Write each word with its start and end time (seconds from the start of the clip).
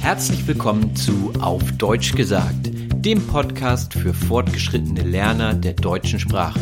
Herzlich 0.00 0.46
willkommen 0.46 0.96
zu 0.96 1.30
Auf 1.40 1.72
Deutsch 1.72 2.14
gesagt, 2.14 2.70
dem 2.94 3.26
Podcast 3.26 3.92
für 3.92 4.14
fortgeschrittene 4.14 5.02
Lerner 5.02 5.52
der 5.52 5.74
deutschen 5.74 6.18
Sprache. 6.18 6.58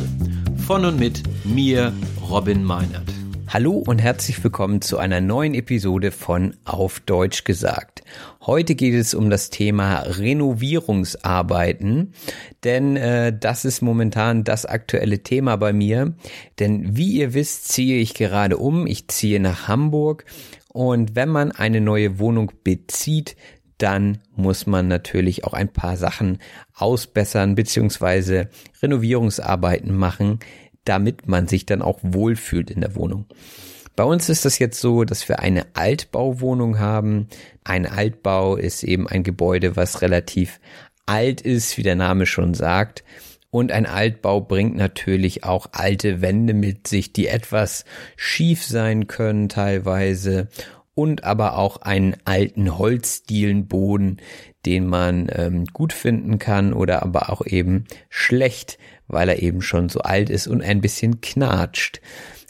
Von 0.66 0.84
und 0.84 0.98
mit 0.98 1.22
mir, 1.44 1.92
Robin 2.28 2.64
Meinert. 2.64 3.08
Hallo 3.46 3.78
und 3.78 4.00
herzlich 4.00 4.42
willkommen 4.44 4.82
zu 4.82 4.98
einer 4.98 5.22
neuen 5.22 5.54
Episode 5.54 6.10
von 6.10 6.54
Auf 6.64 7.00
Deutsch 7.00 7.44
gesagt. 7.44 8.02
Heute 8.44 8.74
geht 8.74 8.92
es 8.92 9.14
um 9.14 9.30
das 9.30 9.48
Thema 9.50 10.00
Renovierungsarbeiten, 10.00 12.12
denn 12.64 12.96
äh, 12.96 13.32
das 13.38 13.64
ist 13.64 13.82
momentan 13.82 14.42
das 14.44 14.66
aktuelle 14.66 15.22
Thema 15.22 15.56
bei 15.56 15.72
mir. 15.72 16.14
Denn 16.58 16.96
wie 16.96 17.12
ihr 17.12 17.34
wisst, 17.34 17.68
ziehe 17.68 18.00
ich 18.00 18.14
gerade 18.14 18.56
um. 18.58 18.86
Ich 18.86 19.08
ziehe 19.08 19.40
nach 19.40 19.68
Hamburg 19.68 20.26
und 20.72 21.16
wenn 21.16 21.28
man 21.28 21.52
eine 21.52 21.80
neue 21.80 22.18
Wohnung 22.18 22.52
bezieht, 22.62 23.36
dann 23.78 24.18
muss 24.34 24.66
man 24.66 24.88
natürlich 24.88 25.44
auch 25.44 25.52
ein 25.52 25.72
paar 25.72 25.96
Sachen 25.96 26.38
ausbessern 26.74 27.54
beziehungsweise 27.54 28.48
Renovierungsarbeiten 28.82 29.96
machen, 29.96 30.40
damit 30.84 31.28
man 31.28 31.46
sich 31.46 31.64
dann 31.64 31.80
auch 31.80 32.00
wohlfühlt 32.02 32.70
in 32.70 32.80
der 32.80 32.96
Wohnung. 32.96 33.26
Bei 33.94 34.04
uns 34.04 34.28
ist 34.28 34.44
das 34.44 34.58
jetzt 34.58 34.80
so, 34.80 35.04
dass 35.04 35.28
wir 35.28 35.40
eine 35.40 35.66
Altbauwohnung 35.74 36.78
haben. 36.78 37.28
Ein 37.64 37.84
Altbau 37.86 38.56
ist 38.56 38.84
eben 38.84 39.08
ein 39.08 39.22
Gebäude, 39.24 39.74
was 39.76 40.02
relativ 40.02 40.60
alt 41.06 41.40
ist, 41.40 41.78
wie 41.78 41.82
der 41.82 41.96
Name 41.96 42.26
schon 42.26 42.54
sagt. 42.54 43.02
Und 43.50 43.72
ein 43.72 43.86
Altbau 43.86 44.40
bringt 44.42 44.76
natürlich 44.76 45.44
auch 45.44 45.68
alte 45.72 46.20
Wände 46.20 46.52
mit 46.52 46.86
sich, 46.86 47.12
die 47.12 47.28
etwas 47.28 47.84
schief 48.16 48.62
sein 48.64 49.06
können 49.06 49.48
teilweise 49.48 50.48
und 50.94 51.24
aber 51.24 51.56
auch 51.56 51.78
einen 51.78 52.16
alten 52.24 52.76
Holzdielenboden, 52.76 54.20
den 54.66 54.86
man 54.86 55.28
ähm, 55.32 55.64
gut 55.66 55.92
finden 55.92 56.38
kann 56.38 56.72
oder 56.72 57.02
aber 57.02 57.30
auch 57.30 57.46
eben 57.46 57.84
schlecht, 58.10 58.78
weil 59.06 59.28
er 59.28 59.40
eben 59.40 59.62
schon 59.62 59.88
so 59.88 60.00
alt 60.00 60.28
ist 60.28 60.48
und 60.48 60.60
ein 60.60 60.80
bisschen 60.80 61.20
knatscht. 61.20 62.00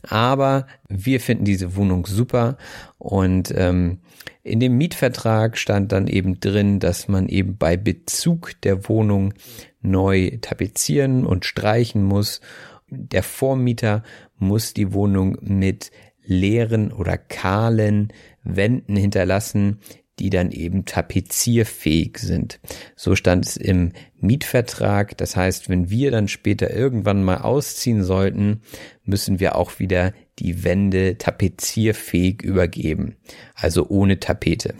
Aber 0.02 0.66
wir 0.88 1.20
finden 1.20 1.44
diese 1.44 1.74
Wohnung 1.74 2.06
super 2.06 2.56
und 2.98 3.52
ähm, 3.56 3.98
in 4.42 4.60
dem 4.60 4.78
Mietvertrag 4.78 5.58
stand 5.58 5.92
dann 5.92 6.06
eben 6.06 6.40
drin, 6.40 6.78
dass 6.80 7.08
man 7.08 7.28
eben 7.28 7.56
bei 7.58 7.76
Bezug 7.76 8.52
der 8.62 8.88
Wohnung 8.88 9.34
neu 9.82 10.38
tapezieren 10.40 11.26
und 11.26 11.44
streichen 11.44 12.02
muss. 12.02 12.40
Der 12.88 13.22
Vormieter 13.22 14.02
muss 14.38 14.72
die 14.72 14.92
Wohnung 14.92 15.36
mit 15.42 15.90
leeren 16.24 16.92
oder 16.92 17.18
kahlen 17.18 18.12
Wänden 18.42 18.96
hinterlassen, 18.96 19.80
die 20.18 20.30
dann 20.30 20.50
eben 20.50 20.84
tapezierfähig 20.84 22.18
sind. 22.18 22.60
So 22.96 23.14
stand 23.16 23.46
es 23.46 23.56
im 23.56 23.92
Mietvertrag. 24.20 25.16
Das 25.16 25.36
heißt, 25.36 25.68
wenn 25.68 25.90
wir 25.90 26.10
dann 26.10 26.28
später 26.28 26.70
irgendwann 26.70 27.24
mal 27.24 27.38
ausziehen 27.38 28.02
sollten, 28.02 28.62
müssen 29.04 29.40
wir 29.40 29.56
auch 29.56 29.78
wieder 29.78 30.12
die 30.38 30.64
Wände 30.64 31.18
tapezierfähig 31.18 32.42
übergeben. 32.42 33.16
Also 33.54 33.88
ohne 33.88 34.20
Tapete. 34.20 34.74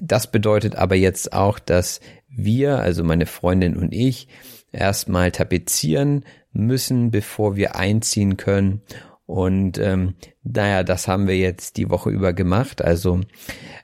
Das 0.00 0.30
bedeutet 0.30 0.74
aber 0.76 0.96
jetzt 0.96 1.32
auch, 1.32 1.58
dass 1.58 2.00
wir, 2.28 2.78
also 2.80 3.04
meine 3.04 3.26
Freundin 3.26 3.76
und 3.76 3.94
ich, 3.94 4.28
erstmal 4.72 5.30
tapezieren 5.30 6.24
müssen, 6.52 7.10
bevor 7.10 7.56
wir 7.56 7.76
einziehen 7.76 8.36
können. 8.36 8.82
Und 9.26 9.78
ähm, 9.78 10.14
naja, 10.42 10.82
das 10.82 11.08
haben 11.08 11.26
wir 11.26 11.38
jetzt 11.38 11.78
die 11.78 11.88
Woche 11.88 12.10
über 12.10 12.32
gemacht. 12.34 12.82
Also 12.82 13.20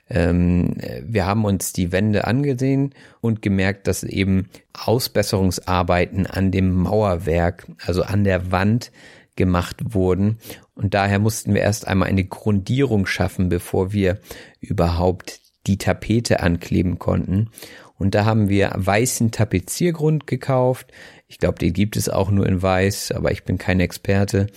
ähm, 0.09 0.75
wir 1.03 1.25
haben 1.25 1.45
uns 1.45 1.73
die 1.73 1.91
Wände 1.91 2.25
angesehen 2.25 2.93
und 3.21 3.41
gemerkt, 3.41 3.87
dass 3.87 4.03
eben 4.03 4.49
Ausbesserungsarbeiten 4.73 6.27
an 6.27 6.51
dem 6.51 6.75
Mauerwerk, 6.75 7.65
also 7.83 8.03
an 8.03 8.23
der 8.23 8.51
Wand 8.51 8.91
gemacht 9.35 9.95
wurden. 9.95 10.37
Und 10.75 10.93
daher 10.93 11.17
mussten 11.17 11.53
wir 11.53 11.61
erst 11.61 11.87
einmal 11.87 12.09
eine 12.09 12.25
Grundierung 12.25 13.07
schaffen, 13.07 13.49
bevor 13.49 13.93
wir 13.93 14.19
überhaupt 14.59 15.39
die 15.67 15.77
Tapete 15.77 16.41
ankleben 16.41 16.99
konnten. 16.99 17.49
Und 17.97 18.15
da 18.15 18.25
haben 18.25 18.49
wir 18.49 18.71
weißen 18.75 19.31
Tapeziergrund 19.31 20.25
gekauft. 20.25 20.91
Ich 21.27 21.37
glaube, 21.37 21.59
den 21.59 21.71
gibt 21.71 21.95
es 21.95 22.09
auch 22.09 22.31
nur 22.31 22.47
in 22.47 22.61
weiß, 22.61 23.11
aber 23.11 23.31
ich 23.31 23.43
bin 23.43 23.57
kein 23.57 23.79
Experte. 23.79 24.47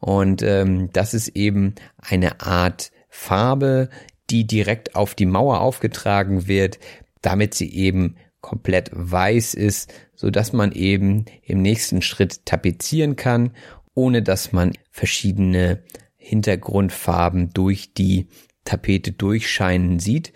Und 0.00 0.42
ähm, 0.42 0.90
das 0.92 1.14
ist 1.14 1.28
eben 1.28 1.74
eine 1.98 2.40
Art 2.40 2.92
Farbe, 3.08 3.88
die 4.30 4.46
direkt 4.46 4.94
auf 4.94 5.14
die 5.14 5.26
Mauer 5.26 5.60
aufgetragen 5.60 6.48
wird, 6.48 6.78
damit 7.22 7.54
sie 7.54 7.72
eben 7.74 8.16
komplett 8.40 8.90
weiß 8.92 9.54
ist, 9.54 9.92
so 10.14 10.30
dass 10.30 10.52
man 10.52 10.72
eben 10.72 11.24
im 11.42 11.62
nächsten 11.62 12.02
Schritt 12.02 12.44
tapezieren 12.44 13.16
kann, 13.16 13.50
ohne 13.94 14.22
dass 14.22 14.52
man 14.52 14.72
verschiedene 14.90 15.82
Hintergrundfarben 16.16 17.52
durch 17.52 17.94
die 17.94 18.28
Tapete 18.64 19.12
durchscheinen 19.12 19.98
sieht. 19.98 20.32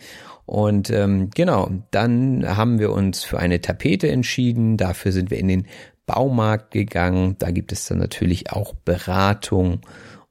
Und 0.46 0.90
ähm, 0.90 1.30
genau, 1.32 1.70
dann 1.92 2.44
haben 2.56 2.80
wir 2.80 2.90
uns 2.90 3.22
für 3.22 3.38
eine 3.38 3.60
Tapete 3.60 4.10
entschieden. 4.10 4.76
Dafür 4.76 5.12
sind 5.12 5.30
wir 5.30 5.38
in 5.38 5.46
den 5.46 5.66
Baumarkt 6.12 6.72
gegangen. 6.72 7.36
Da 7.38 7.50
gibt 7.50 7.72
es 7.72 7.86
dann 7.86 7.98
natürlich 7.98 8.52
auch 8.52 8.74
Beratung 8.74 9.80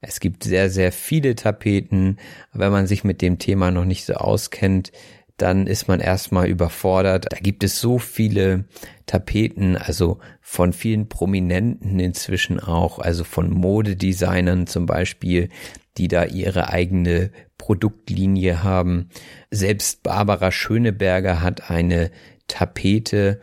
es 0.00 0.20
gibt 0.20 0.44
sehr, 0.44 0.70
sehr 0.70 0.92
viele 0.92 1.34
Tapeten. 1.34 2.18
Wenn 2.52 2.72
man 2.72 2.86
sich 2.86 3.04
mit 3.04 3.20
dem 3.20 3.38
Thema 3.38 3.70
noch 3.70 3.84
nicht 3.84 4.06
so 4.06 4.14
auskennt, 4.14 4.92
dann 5.36 5.66
ist 5.66 5.88
man 5.88 6.00
erstmal 6.00 6.48
überfordert. 6.48 7.26
Da 7.30 7.36
gibt 7.38 7.64
es 7.64 7.80
so 7.80 7.98
viele 7.98 8.64
Tapeten, 9.06 9.76
also 9.76 10.18
von 10.40 10.72
vielen 10.72 11.08
Prominenten 11.08 11.98
inzwischen 11.98 12.60
auch, 12.60 12.98
also 12.98 13.24
von 13.24 13.50
Modedesignern 13.50 14.66
zum 14.66 14.86
Beispiel, 14.86 15.48
die 15.96 16.08
da 16.08 16.24
ihre 16.24 16.70
eigene 16.70 17.30
Produktlinie 17.58 18.62
haben. 18.62 19.08
Selbst 19.50 20.02
Barbara 20.02 20.52
Schöneberger 20.52 21.42
hat 21.42 21.70
eine 21.70 22.10
Tapete. 22.46 23.40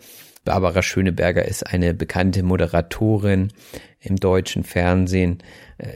Barbara 0.47 0.81
Schöneberger 0.81 1.45
ist 1.45 1.67
eine 1.67 1.93
bekannte 1.93 2.41
Moderatorin 2.41 3.51
im 3.99 4.15
deutschen 4.15 4.63
Fernsehen. 4.63 5.39
Äh, 5.77 5.87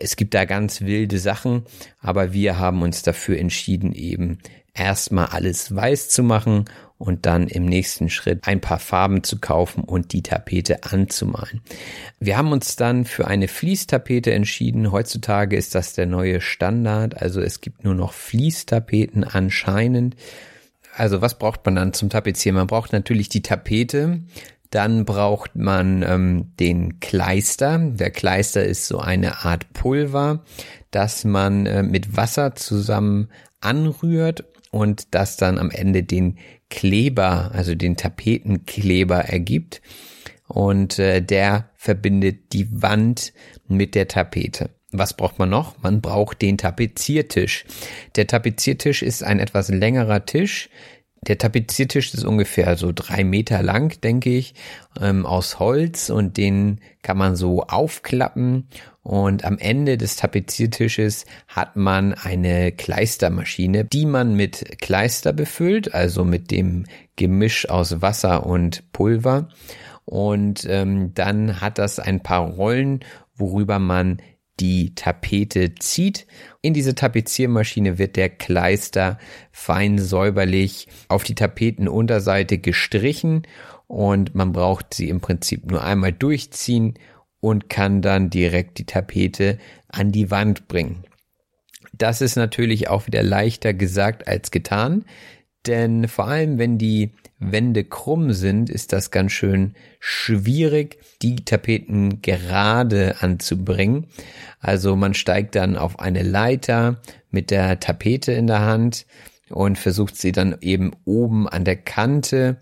es 0.00 0.14
gibt 0.14 0.34
da 0.34 0.44
ganz 0.44 0.80
wilde 0.82 1.18
Sachen, 1.18 1.64
aber 2.00 2.32
wir 2.32 2.58
haben 2.58 2.82
uns 2.82 3.02
dafür 3.02 3.38
entschieden, 3.38 3.92
eben 3.92 4.38
erstmal 4.72 5.26
alles 5.26 5.74
weiß 5.74 6.10
zu 6.10 6.22
machen 6.22 6.66
und 6.96 7.26
dann 7.26 7.48
im 7.48 7.66
nächsten 7.66 8.08
Schritt 8.08 8.46
ein 8.46 8.60
paar 8.60 8.78
Farben 8.78 9.24
zu 9.24 9.40
kaufen 9.40 9.82
und 9.82 10.12
die 10.12 10.22
Tapete 10.22 10.84
anzumalen. 10.84 11.60
Wir 12.20 12.36
haben 12.36 12.52
uns 12.52 12.76
dann 12.76 13.04
für 13.04 13.26
eine 13.26 13.48
Fließtapete 13.48 14.32
entschieden. 14.32 14.92
Heutzutage 14.92 15.56
ist 15.56 15.74
das 15.74 15.94
der 15.94 16.06
neue 16.06 16.40
Standard, 16.40 17.20
also 17.20 17.40
es 17.40 17.60
gibt 17.60 17.82
nur 17.82 17.94
noch 17.94 18.12
Fließtapeten 18.12 19.24
anscheinend. 19.24 20.14
Also 20.98 21.22
was 21.22 21.38
braucht 21.38 21.64
man 21.64 21.76
dann 21.76 21.92
zum 21.92 22.10
Tapezieren? 22.10 22.56
Man 22.56 22.66
braucht 22.66 22.92
natürlich 22.92 23.28
die 23.28 23.42
Tapete, 23.42 24.20
dann 24.70 25.04
braucht 25.04 25.54
man 25.54 26.02
ähm, 26.02 26.52
den 26.58 26.98
Kleister. 26.98 27.78
Der 27.78 28.10
Kleister 28.10 28.64
ist 28.64 28.86
so 28.86 28.98
eine 28.98 29.44
Art 29.44 29.72
Pulver, 29.72 30.44
das 30.90 31.24
man 31.24 31.66
äh, 31.66 31.84
mit 31.84 32.16
Wasser 32.16 32.56
zusammen 32.56 33.28
anrührt 33.60 34.44
und 34.70 35.14
das 35.14 35.36
dann 35.36 35.58
am 35.58 35.70
Ende 35.70 36.02
den 36.02 36.38
Kleber, 36.68 37.52
also 37.54 37.76
den 37.76 37.96
Tapetenkleber 37.96 39.20
ergibt. 39.20 39.80
Und 40.48 40.98
äh, 40.98 41.22
der 41.22 41.70
verbindet 41.76 42.52
die 42.52 42.82
Wand 42.82 43.32
mit 43.68 43.94
der 43.94 44.08
Tapete. 44.08 44.70
Was 44.90 45.14
braucht 45.14 45.38
man 45.38 45.50
noch? 45.50 45.82
Man 45.82 46.00
braucht 46.00 46.40
den 46.40 46.56
Tapeziertisch. 46.56 47.66
Der 48.16 48.26
Tapeziertisch 48.26 49.02
ist 49.02 49.22
ein 49.22 49.38
etwas 49.38 49.68
längerer 49.68 50.24
Tisch, 50.24 50.70
der 51.26 51.38
Tapeziertisch 51.38 52.14
ist 52.14 52.24
ungefähr 52.24 52.76
so 52.76 52.92
drei 52.94 53.24
Meter 53.24 53.62
lang, 53.62 54.00
denke 54.00 54.30
ich, 54.30 54.54
ähm, 55.00 55.26
aus 55.26 55.58
Holz 55.58 56.10
und 56.10 56.36
den 56.36 56.80
kann 57.02 57.18
man 57.18 57.34
so 57.34 57.62
aufklappen 57.62 58.68
und 59.02 59.44
am 59.44 59.58
Ende 59.58 59.98
des 59.98 60.16
Tapeziertisches 60.16 61.24
hat 61.48 61.76
man 61.76 62.14
eine 62.14 62.72
Kleistermaschine, 62.72 63.84
die 63.84 64.06
man 64.06 64.34
mit 64.34 64.80
Kleister 64.80 65.32
befüllt, 65.32 65.92
also 65.92 66.24
mit 66.24 66.50
dem 66.50 66.84
Gemisch 67.16 67.68
aus 67.68 68.00
Wasser 68.00 68.46
und 68.46 68.92
Pulver 68.92 69.48
und 70.04 70.66
ähm, 70.68 71.12
dann 71.14 71.60
hat 71.60 71.78
das 71.78 71.98
ein 71.98 72.22
paar 72.22 72.42
Rollen, 72.46 73.00
worüber 73.34 73.78
man 73.78 74.22
die 74.60 74.94
Tapete 74.94 75.74
zieht. 75.74 76.26
In 76.62 76.74
diese 76.74 76.94
Tapeziermaschine 76.94 77.98
wird 77.98 78.16
der 78.16 78.28
Kleister 78.28 79.18
fein 79.52 79.98
säuberlich 79.98 80.88
auf 81.08 81.24
die 81.24 81.34
Tapetenunterseite 81.34 82.58
gestrichen 82.58 83.46
und 83.86 84.34
man 84.34 84.52
braucht 84.52 84.94
sie 84.94 85.08
im 85.08 85.20
Prinzip 85.20 85.70
nur 85.70 85.82
einmal 85.82 86.12
durchziehen 86.12 86.94
und 87.40 87.68
kann 87.68 88.02
dann 88.02 88.30
direkt 88.30 88.78
die 88.78 88.86
Tapete 88.86 89.58
an 89.88 90.12
die 90.12 90.30
Wand 90.30 90.68
bringen. 90.68 91.04
Das 91.92 92.20
ist 92.20 92.36
natürlich 92.36 92.88
auch 92.88 93.06
wieder 93.06 93.22
leichter 93.22 93.74
gesagt 93.74 94.28
als 94.28 94.50
getan, 94.50 95.04
Denn 95.68 96.08
vor 96.08 96.28
allem, 96.28 96.58
wenn 96.58 96.78
die 96.78 97.12
Wände 97.38 97.84
krumm 97.84 98.32
sind, 98.32 98.70
ist 98.70 98.94
das 98.94 99.10
ganz 99.10 99.32
schön 99.32 99.74
schwierig, 100.00 100.98
die 101.20 101.36
Tapeten 101.44 102.22
gerade 102.22 103.16
anzubringen. 103.20 104.06
Also 104.60 104.96
man 104.96 105.12
steigt 105.12 105.54
dann 105.56 105.76
auf 105.76 105.98
eine 106.00 106.22
Leiter 106.22 107.02
mit 107.30 107.50
der 107.50 107.80
Tapete 107.80 108.32
in 108.32 108.46
der 108.46 108.62
Hand 108.62 109.04
und 109.50 109.76
versucht 109.76 110.16
sie 110.16 110.32
dann 110.32 110.56
eben 110.62 110.92
oben 111.04 111.46
an 111.46 111.64
der 111.64 111.76
Kante, 111.76 112.56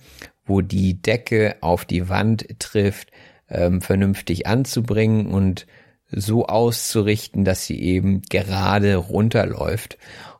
wo 0.44 0.60
die 0.60 1.00
Decke 1.00 1.56
auf 1.60 1.84
die 1.84 2.08
Wand 2.08 2.58
trifft, 2.58 3.12
ähm, 3.48 3.80
vernünftig 3.80 4.48
anzubringen 4.48 5.28
und 5.28 5.68
so 6.10 6.46
auszurichten, 6.46 7.44
dass 7.44 7.66
sie 7.66 7.80
eben 7.80 8.22
gerade 8.22 8.96
runterläuft. 8.96 9.96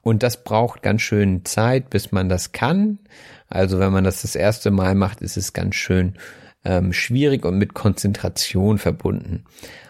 Und 0.07 0.23
das 0.23 0.45
braucht 0.45 0.83
ganz 0.83 1.03
schön 1.03 1.45
Zeit, 1.45 1.91
bis 1.91 2.13
man 2.13 2.29
das 2.29 2.53
kann. 2.53 3.01
Also 3.49 3.81
wenn 3.81 3.93
man 3.93 4.05
das 4.05 4.23
das 4.23 4.37
erste 4.37 4.71
Mal 4.71 4.95
macht, 4.95 5.21
ist 5.21 5.37
es 5.37 5.53
ganz 5.53 5.75
schön 5.75 6.15
ähm, 6.65 6.93
schwierig 6.93 7.45
und 7.45 7.59
mit 7.59 7.75
Konzentration 7.75 8.79
verbunden. 8.79 9.47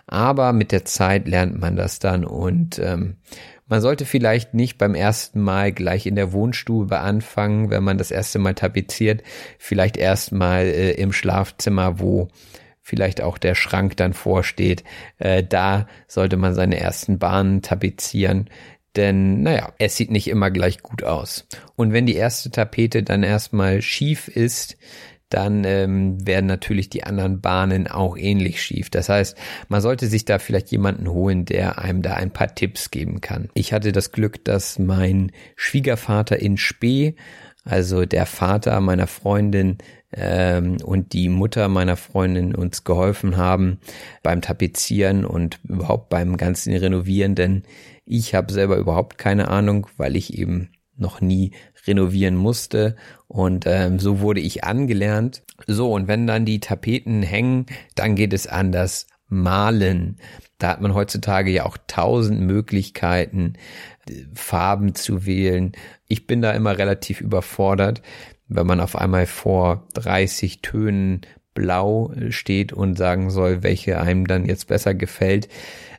Aber 0.06 0.54
mit 0.54 0.72
der 0.72 0.86
Zeit 0.86 1.28
lernt 1.28 1.60
man 1.60 1.76
das 1.76 1.98
dann 1.98 2.24
und 2.24 2.78
ähm, 2.78 3.16
man 3.66 3.82
sollte 3.82 4.06
vielleicht 4.06 4.54
nicht 4.54 4.78
beim 4.78 4.94
ersten 4.94 5.42
Mal 5.42 5.70
gleich 5.70 6.06
in 6.06 6.14
der 6.14 6.32
Wohnstube 6.32 6.98
anfangen, 6.98 7.68
wenn 7.68 7.84
man 7.84 7.98
das 7.98 8.10
erste 8.10 8.38
Mal 8.38 8.54
tapeziert, 8.54 9.22
vielleicht 9.58 9.98
erstmal 9.98 10.64
äh, 10.64 10.92
im 10.92 11.12
Schlafzimmer, 11.12 12.00
wo 12.00 12.28
vielleicht 12.86 13.20
auch 13.20 13.36
der 13.36 13.56
Schrank 13.56 13.96
dann 13.96 14.12
vorsteht. 14.12 14.84
Äh, 15.18 15.42
da 15.42 15.88
sollte 16.06 16.36
man 16.36 16.54
seine 16.54 16.78
ersten 16.78 17.18
Bahnen 17.18 17.60
tapezieren. 17.60 18.48
Denn, 18.96 19.42
naja, 19.42 19.72
es 19.78 19.96
sieht 19.96 20.10
nicht 20.10 20.28
immer 20.28 20.50
gleich 20.50 20.82
gut 20.82 21.04
aus. 21.04 21.46
Und 21.76 21.92
wenn 21.92 22.06
die 22.06 22.16
erste 22.16 22.50
Tapete 22.50 23.02
dann 23.02 23.22
erstmal 23.22 23.82
schief 23.82 24.28
ist, 24.28 24.76
dann 25.28 25.64
ähm, 25.64 26.24
werden 26.24 26.46
natürlich 26.46 26.88
die 26.88 27.04
anderen 27.04 27.40
Bahnen 27.40 27.88
auch 27.88 28.16
ähnlich 28.16 28.62
schief. 28.62 28.90
Das 28.90 29.08
heißt, 29.08 29.36
man 29.68 29.80
sollte 29.80 30.06
sich 30.06 30.24
da 30.24 30.38
vielleicht 30.38 30.70
jemanden 30.70 31.10
holen, 31.10 31.44
der 31.44 31.78
einem 31.78 32.02
da 32.02 32.14
ein 32.14 32.30
paar 32.30 32.54
Tipps 32.54 32.90
geben 32.90 33.20
kann. 33.20 33.48
Ich 33.54 33.72
hatte 33.72 33.90
das 33.92 34.12
Glück, 34.12 34.44
dass 34.44 34.78
mein 34.78 35.32
Schwiegervater 35.56 36.38
in 36.38 36.56
Spee, 36.56 37.16
also 37.64 38.06
der 38.06 38.24
Vater 38.24 38.80
meiner 38.80 39.08
Freundin, 39.08 39.78
ähm, 40.12 40.76
und 40.84 41.12
die 41.12 41.28
Mutter 41.28 41.68
meiner 41.68 41.96
Freundin 41.96 42.54
uns 42.54 42.84
geholfen 42.84 43.36
haben 43.36 43.80
beim 44.22 44.40
Tapezieren 44.40 45.24
und 45.24 45.58
überhaupt 45.64 46.08
beim 46.08 46.36
ganzen 46.36 46.72
Renovieren, 46.74 47.34
denn 47.34 47.64
ich 48.06 48.34
habe 48.34 48.52
selber 48.52 48.76
überhaupt 48.76 49.18
keine 49.18 49.48
Ahnung, 49.48 49.86
weil 49.96 50.16
ich 50.16 50.38
eben 50.38 50.70
noch 50.96 51.20
nie 51.20 51.52
renovieren 51.86 52.36
musste 52.36 52.96
und 53.28 53.64
ähm, 53.66 53.98
so 53.98 54.20
wurde 54.20 54.40
ich 54.40 54.64
angelernt. 54.64 55.42
So 55.66 55.92
und 55.92 56.08
wenn 56.08 56.26
dann 56.26 56.46
die 56.46 56.60
Tapeten 56.60 57.22
hängen, 57.22 57.66
dann 57.94 58.14
geht 58.14 58.32
es 58.32 58.46
an 58.46 58.72
das 58.72 59.06
Malen. 59.28 60.16
Da 60.58 60.68
hat 60.68 60.80
man 60.80 60.94
heutzutage 60.94 61.50
ja 61.50 61.66
auch 61.66 61.76
tausend 61.86 62.40
Möglichkeiten, 62.40 63.54
Farben 64.32 64.94
zu 64.94 65.26
wählen. 65.26 65.72
Ich 66.08 66.26
bin 66.26 66.40
da 66.40 66.52
immer 66.52 66.78
relativ 66.78 67.20
überfordert 67.20 68.00
wenn 68.48 68.66
man 68.66 68.80
auf 68.80 68.96
einmal 68.96 69.26
vor 69.26 69.86
30 69.94 70.62
Tönen 70.62 71.22
blau 71.54 72.12
steht 72.30 72.72
und 72.72 72.96
sagen 72.96 73.30
soll, 73.30 73.62
welche 73.62 74.00
einem 74.00 74.26
dann 74.26 74.44
jetzt 74.44 74.68
besser 74.68 74.94
gefällt. 74.94 75.48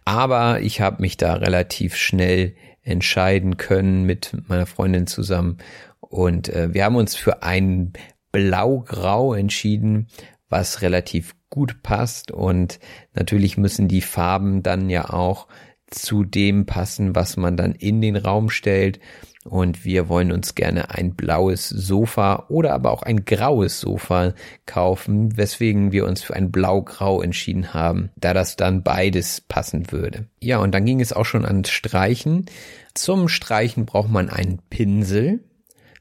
Aber 0.07 0.61
ich 0.61 0.79
habe 0.79 1.01
mich 1.01 1.17
da 1.17 1.33
relativ 1.33 1.97
schnell 1.97 2.55
entscheiden 2.81 3.57
können 3.57 4.03
mit 4.03 4.31
meiner 4.47 4.65
Freundin 4.65 5.05
zusammen. 5.05 5.57
Und 5.99 6.47
äh, 6.47 6.73
wir 6.73 6.85
haben 6.85 6.95
uns 6.95 7.17
für 7.17 7.43
ein 7.43 7.91
blau-grau 8.31 9.33
entschieden, 9.33 10.07
was 10.47 10.81
relativ 10.81 11.35
gut 11.49 11.83
passt. 11.83 12.31
Und 12.31 12.79
natürlich 13.15 13.57
müssen 13.57 13.89
die 13.89 13.99
Farben 13.99 14.63
dann 14.63 14.89
ja 14.89 15.09
auch 15.09 15.49
zu 15.87 16.23
dem 16.23 16.65
passen, 16.65 17.13
was 17.13 17.35
man 17.35 17.57
dann 17.57 17.73
in 17.73 17.99
den 17.99 18.15
Raum 18.15 18.49
stellt 18.49 19.01
und 19.47 19.85
wir 19.85 20.09
wollen 20.09 20.31
uns 20.31 20.55
gerne 20.55 20.91
ein 20.91 21.15
blaues 21.15 21.69
Sofa 21.69 22.45
oder 22.49 22.73
aber 22.73 22.91
auch 22.91 23.03
ein 23.03 23.25
graues 23.25 23.79
Sofa 23.79 24.33
kaufen, 24.65 25.37
weswegen 25.37 25.91
wir 25.91 26.05
uns 26.05 26.21
für 26.21 26.35
ein 26.35 26.51
blau-grau 26.51 27.21
entschieden 27.21 27.73
haben, 27.73 28.09
da 28.15 28.33
das 28.33 28.55
dann 28.55 28.83
beides 28.83 29.41
passen 29.41 29.91
würde. 29.91 30.25
Ja, 30.41 30.59
und 30.59 30.73
dann 30.73 30.85
ging 30.85 30.99
es 30.99 31.13
auch 31.13 31.25
schon 31.25 31.45
ans 31.45 31.69
Streichen. 31.69 32.45
Zum 32.93 33.29
Streichen 33.29 33.85
braucht 33.85 34.09
man 34.09 34.29
einen 34.29 34.59
Pinsel 34.69 35.39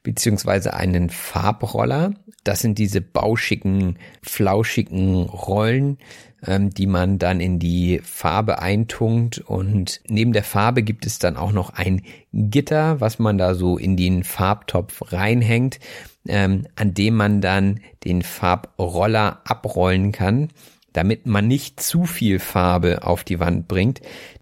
beziehungsweise 0.07 0.73
einen 0.73 1.11
Farbroller. 1.11 2.15
Das 2.45 2.61
sind 2.61 2.79
diese 2.79 3.01
bauschigen, 3.01 3.99
flauschigen 4.23 5.25
Rollen, 5.25 5.99
ähm, 6.47 6.71
die 6.71 6.87
man 6.87 7.19
dann 7.19 7.41
in 7.41 7.59
die 7.59 8.01
Farbe 8.05 8.61
eintunkt. 8.63 9.41
Und 9.41 10.01
neben 10.09 10.33
der 10.33 10.45
Farbe 10.45 10.85
gibt 10.85 11.07
es 11.07 11.19
dann 11.19 11.37
auch 11.37 11.51
noch 11.51 11.71
ein 11.71 12.03
Gitter, 12.33 13.01
was 13.01 13.19
man 13.19 13.37
da 13.37 13.57
so 13.57 13.79
in 13.79 13.97
den 13.97 14.23
Farbtopf 14.23 15.13
reinhängt, 15.13 15.81
ähm, 16.29 16.69
an 16.77 16.95
dem 16.95 17.17
man 17.17 17.41
dann 17.41 17.81
den 18.05 18.23
Farbroller 18.23 19.41
abrollen 19.45 20.13
kann 20.13 20.49
damit 20.93 21.27
man 21.27 21.47
nicht 21.47 21.79
zu 21.79 22.07
viel 22.07 22.39
Farbe 22.39 23.03
auf 23.03 23.23
die 23.23 23.39
Wand 23.39 23.69
bringt. 23.69 24.01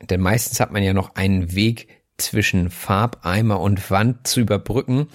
Denn 0.08 0.20
meistens 0.20 0.60
hat 0.60 0.70
man 0.70 0.84
ja 0.84 0.92
noch 0.92 1.16
einen 1.16 1.56
Weg 1.56 1.88
zwischen 2.16 2.70
Farbeimer 2.70 3.60
und 3.60 3.90
Wand 3.90 4.26
zu 4.26 4.40
überbrücken. 4.40 5.08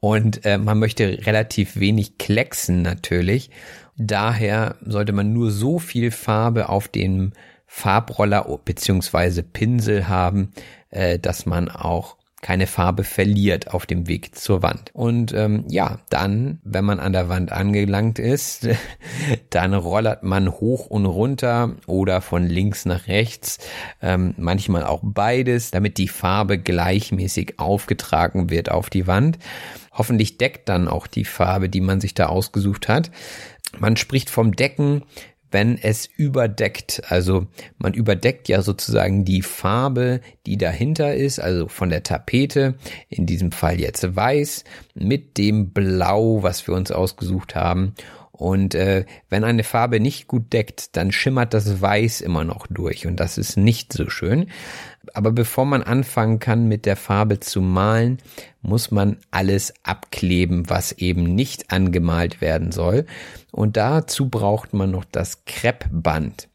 Und 0.00 0.44
äh, 0.46 0.58
man 0.58 0.78
möchte 0.78 1.26
relativ 1.26 1.78
wenig 1.78 2.18
klecksen 2.18 2.82
natürlich. 2.82 3.50
Daher 3.96 4.76
sollte 4.84 5.12
man 5.12 5.32
nur 5.32 5.50
so 5.50 5.78
viel 5.78 6.10
Farbe 6.10 6.70
auf 6.70 6.88
dem 6.88 7.32
Farbroller 7.66 8.58
beziehungsweise 8.64 9.42
Pinsel 9.42 10.08
haben, 10.08 10.52
äh, 10.90 11.18
dass 11.18 11.44
man 11.44 11.68
auch 11.68 12.16
keine 12.42 12.66
Farbe 12.66 13.04
verliert 13.04 13.74
auf 13.74 13.84
dem 13.84 14.08
Weg 14.08 14.34
zur 14.34 14.62
Wand. 14.62 14.90
Und 14.94 15.34
ähm, 15.34 15.64
ja, 15.68 15.98
dann, 16.08 16.58
wenn 16.64 16.84
man 16.84 16.98
an 16.98 17.12
der 17.12 17.28
Wand 17.28 17.52
angelangt 17.52 18.18
ist, 18.18 18.66
dann 19.50 19.74
rollert 19.74 20.22
man 20.22 20.50
hoch 20.50 20.86
und 20.86 21.04
runter 21.04 21.76
oder 21.86 22.22
von 22.22 22.46
links 22.46 22.86
nach 22.86 23.08
rechts, 23.08 23.58
ähm, 24.00 24.34
manchmal 24.38 24.84
auch 24.84 25.00
beides, 25.02 25.70
damit 25.70 25.98
die 25.98 26.08
Farbe 26.08 26.58
gleichmäßig 26.58 27.58
aufgetragen 27.58 28.48
wird 28.48 28.70
auf 28.70 28.88
die 28.88 29.06
Wand. 29.06 29.38
Hoffentlich 29.90 30.38
deckt 30.38 30.68
dann 30.68 30.88
auch 30.88 31.06
die 31.06 31.24
Farbe, 31.24 31.68
die 31.68 31.80
man 31.80 32.00
sich 32.00 32.14
da 32.14 32.26
ausgesucht 32.26 32.88
hat. 32.88 33.10
Man 33.78 33.96
spricht 33.96 34.30
vom 34.30 34.56
Decken, 34.56 35.02
wenn 35.50 35.78
es 35.78 36.06
überdeckt. 36.06 37.02
Also 37.08 37.46
man 37.78 37.94
überdeckt 37.94 38.48
ja 38.48 38.62
sozusagen 38.62 39.24
die 39.24 39.42
Farbe, 39.42 40.20
die 40.46 40.56
dahinter 40.56 41.14
ist, 41.14 41.40
also 41.40 41.68
von 41.68 41.90
der 41.90 42.02
Tapete, 42.02 42.74
in 43.08 43.26
diesem 43.26 43.52
Fall 43.52 43.80
jetzt 43.80 44.14
weiß, 44.14 44.64
mit 44.94 45.38
dem 45.38 45.70
Blau, 45.70 46.42
was 46.42 46.66
wir 46.66 46.74
uns 46.74 46.92
ausgesucht 46.92 47.54
haben. 47.54 47.94
Und 48.32 48.74
äh, 48.74 49.04
wenn 49.28 49.44
eine 49.44 49.64
Farbe 49.64 50.00
nicht 50.00 50.26
gut 50.26 50.52
deckt, 50.54 50.96
dann 50.96 51.12
schimmert 51.12 51.52
das 51.52 51.82
Weiß 51.82 52.22
immer 52.22 52.42
noch 52.42 52.66
durch 52.68 53.06
und 53.06 53.20
das 53.20 53.36
ist 53.36 53.58
nicht 53.58 53.92
so 53.92 54.08
schön. 54.08 54.46
Aber 55.14 55.32
bevor 55.32 55.64
man 55.64 55.82
anfangen 55.82 56.38
kann 56.38 56.68
mit 56.68 56.84
der 56.86 56.96
Farbe 56.96 57.40
zu 57.40 57.60
malen, 57.60 58.18
muss 58.62 58.90
man 58.90 59.16
alles 59.30 59.72
abkleben, 59.82 60.68
was 60.68 60.92
eben 60.92 61.22
nicht 61.22 61.70
angemalt 61.72 62.40
werden 62.40 62.70
soll. 62.70 63.06
Und 63.50 63.76
dazu 63.76 64.28
braucht 64.28 64.74
man 64.74 64.90
noch 64.90 65.04
das 65.04 65.44
Kreppband. 65.46 66.48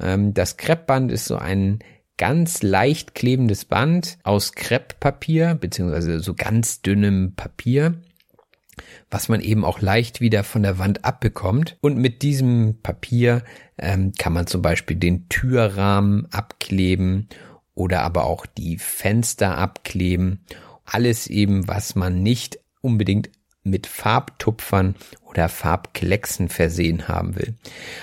Ähm, 0.00 0.34
das 0.34 0.56
Kreppband 0.56 1.12
ist 1.12 1.26
so 1.26 1.36
ein 1.36 1.80
ganz 2.16 2.62
leicht 2.62 3.14
klebendes 3.14 3.64
Band 3.64 4.18
aus 4.22 4.52
Krepppapier, 4.52 5.54
beziehungsweise 5.54 6.20
so 6.20 6.34
ganz 6.34 6.82
dünnem 6.82 7.34
Papier 7.34 7.94
was 9.10 9.28
man 9.28 9.40
eben 9.40 9.64
auch 9.64 9.80
leicht 9.80 10.20
wieder 10.20 10.44
von 10.44 10.62
der 10.62 10.78
Wand 10.78 11.04
abbekommt. 11.04 11.76
Und 11.80 11.98
mit 11.98 12.22
diesem 12.22 12.78
Papier 12.82 13.42
ähm, 13.78 14.12
kann 14.18 14.32
man 14.32 14.46
zum 14.46 14.62
Beispiel 14.62 14.96
den 14.96 15.28
Türrahmen 15.28 16.26
abkleben 16.32 17.28
oder 17.80 18.02
aber 18.02 18.24
auch 18.24 18.44
die 18.44 18.76
Fenster 18.76 19.56
abkleben. 19.56 20.44
Alles 20.84 21.26
eben, 21.28 21.66
was 21.66 21.94
man 21.94 22.22
nicht 22.22 22.58
unbedingt 22.82 23.30
mit 23.62 23.86
Farbtupfern 23.86 24.96
oder 25.24 25.48
Farbklecksen 25.48 26.50
versehen 26.50 27.08
haben 27.08 27.36
will. 27.36 27.54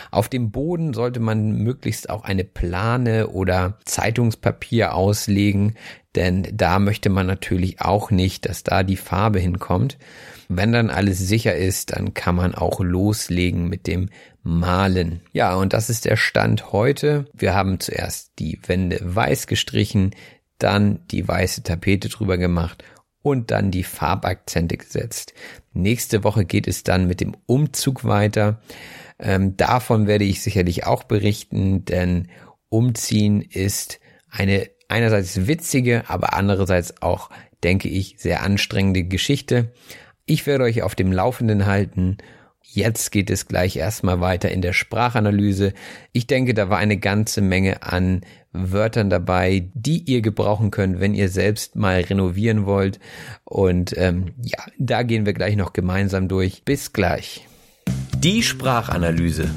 Auf 0.09 0.29
dem 0.29 0.49
Boden 0.49 0.93
sollte 0.93 1.19
man 1.19 1.63
möglichst 1.63 2.09
auch 2.09 2.23
eine 2.23 2.43
Plane 2.43 3.27
oder 3.27 3.77
Zeitungspapier 3.85 4.95
auslegen, 4.95 5.75
denn 6.15 6.47
da 6.53 6.79
möchte 6.79 7.09
man 7.09 7.27
natürlich 7.27 7.79
auch 7.81 8.09
nicht, 8.09 8.47
dass 8.47 8.63
da 8.63 8.81
die 8.81 8.97
Farbe 8.97 9.39
hinkommt. 9.39 9.97
Wenn 10.49 10.71
dann 10.71 10.89
alles 10.89 11.19
sicher 11.19 11.55
ist, 11.55 11.91
dann 11.95 12.13
kann 12.13 12.35
man 12.35 12.55
auch 12.55 12.79
loslegen 12.79 13.67
mit 13.67 13.85
dem 13.87 14.09
Malen. 14.43 15.21
Ja, 15.33 15.55
und 15.55 15.73
das 15.73 15.89
ist 15.89 16.05
der 16.05 16.15
Stand 16.15 16.71
heute. 16.71 17.25
Wir 17.33 17.53
haben 17.53 17.79
zuerst 17.79 18.31
die 18.39 18.59
Wände 18.65 18.99
weiß 19.03 19.47
gestrichen, 19.47 20.11
dann 20.57 21.05
die 21.11 21.27
weiße 21.27 21.63
Tapete 21.63 22.09
drüber 22.09 22.37
gemacht 22.37 22.83
und 23.21 23.51
dann 23.51 23.71
die 23.71 23.83
Farbakzente 23.83 24.77
gesetzt. 24.77 25.33
Nächste 25.73 26.23
Woche 26.23 26.45
geht 26.45 26.67
es 26.67 26.83
dann 26.83 27.07
mit 27.07 27.19
dem 27.19 27.35
Umzug 27.45 28.05
weiter. 28.05 28.61
Ähm, 29.19 29.57
davon 29.57 30.07
werde 30.07 30.23
ich 30.23 30.41
sicherlich 30.41 30.85
auch 30.85 31.03
berichten, 31.03 31.85
denn 31.85 32.29
Umziehen 32.69 33.41
ist 33.41 33.99
eine 34.29 34.69
einerseits 34.89 35.47
witzige, 35.47 36.09
aber 36.09 36.33
andererseits 36.33 37.01
auch, 37.01 37.29
denke 37.63 37.89
ich, 37.89 38.15
sehr 38.17 38.43
anstrengende 38.43 39.03
Geschichte. 39.03 39.73
Ich 40.29 40.45
werde 40.45 40.65
euch 40.65 40.83
auf 40.83 40.93
dem 40.93 41.13
Laufenden 41.13 41.65
halten. 41.65 42.17
Jetzt 42.61 43.13
geht 43.13 43.29
es 43.29 43.47
gleich 43.47 43.77
erstmal 43.77 44.19
weiter 44.19 44.51
in 44.51 44.61
der 44.61 44.73
Sprachanalyse. 44.73 45.73
Ich 46.11 46.27
denke, 46.27 46.53
da 46.53 46.69
war 46.69 46.77
eine 46.77 46.97
ganze 46.97 47.39
Menge 47.39 47.81
an 47.81 48.21
Wörtern 48.51 49.09
dabei, 49.09 49.69
die 49.73 49.99
ihr 49.99 50.21
gebrauchen 50.21 50.69
könnt, 50.69 50.99
wenn 50.99 51.13
ihr 51.13 51.29
selbst 51.29 51.77
mal 51.77 52.01
renovieren 52.01 52.65
wollt. 52.65 52.99
Und 53.45 53.97
ähm, 53.97 54.33
ja, 54.43 54.59
da 54.77 55.03
gehen 55.03 55.25
wir 55.25 55.33
gleich 55.33 55.55
noch 55.55 55.71
gemeinsam 55.71 56.27
durch. 56.27 56.63
Bis 56.65 56.91
gleich. 56.91 57.47
Die 58.17 58.43
Sprachanalyse. 58.43 59.49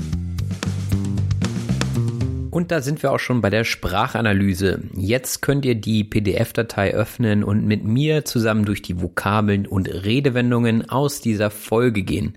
Und 2.50 2.70
da 2.70 2.80
sind 2.80 3.02
wir 3.02 3.12
auch 3.12 3.18
schon 3.18 3.40
bei 3.40 3.50
der 3.50 3.64
Sprachanalyse. 3.64 4.82
Jetzt 4.96 5.42
könnt 5.42 5.64
ihr 5.64 5.74
die 5.74 6.04
PDF-Datei 6.04 6.92
öffnen 6.92 7.44
und 7.44 7.64
mit 7.64 7.84
mir 7.84 8.24
zusammen 8.24 8.64
durch 8.64 8.82
die 8.82 9.00
Vokabeln 9.00 9.66
und 9.66 9.88
Redewendungen 9.88 10.88
aus 10.90 11.20
dieser 11.20 11.50
Folge 11.50 12.02
gehen. 12.02 12.36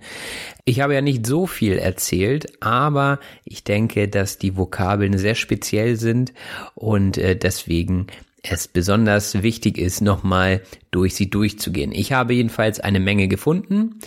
Ich 0.66 0.82
habe 0.82 0.94
ja 0.94 1.02
nicht 1.02 1.26
so 1.26 1.48
viel 1.48 1.78
erzählt, 1.78 2.62
aber 2.62 3.20
ich 3.44 3.64
denke, 3.64 4.08
dass 4.08 4.38
die 4.38 4.56
Vokabeln 4.56 5.18
sehr 5.18 5.36
speziell 5.36 5.96
sind 5.96 6.34
und 6.76 7.18
äh, 7.18 7.36
deswegen 7.36 8.08
es 8.44 8.68
besonders 8.68 9.42
wichtig 9.42 9.78
ist, 9.78 10.02
nochmal 10.02 10.62
durch 10.92 11.16
sie 11.16 11.30
durchzugehen. 11.30 11.94
Ich 11.94 12.12
habe 12.12 12.34
jedenfalls 12.34 12.80
eine 12.80 13.00
Menge 13.00 13.28
gefunden 13.30 14.00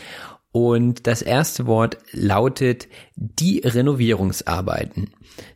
und 0.57 1.07
das 1.07 1.21
erste 1.21 1.67
Wort 1.67 1.99
lautet 2.13 2.89
die 3.15 3.61
Renovierungsarbeiten. 3.63 5.11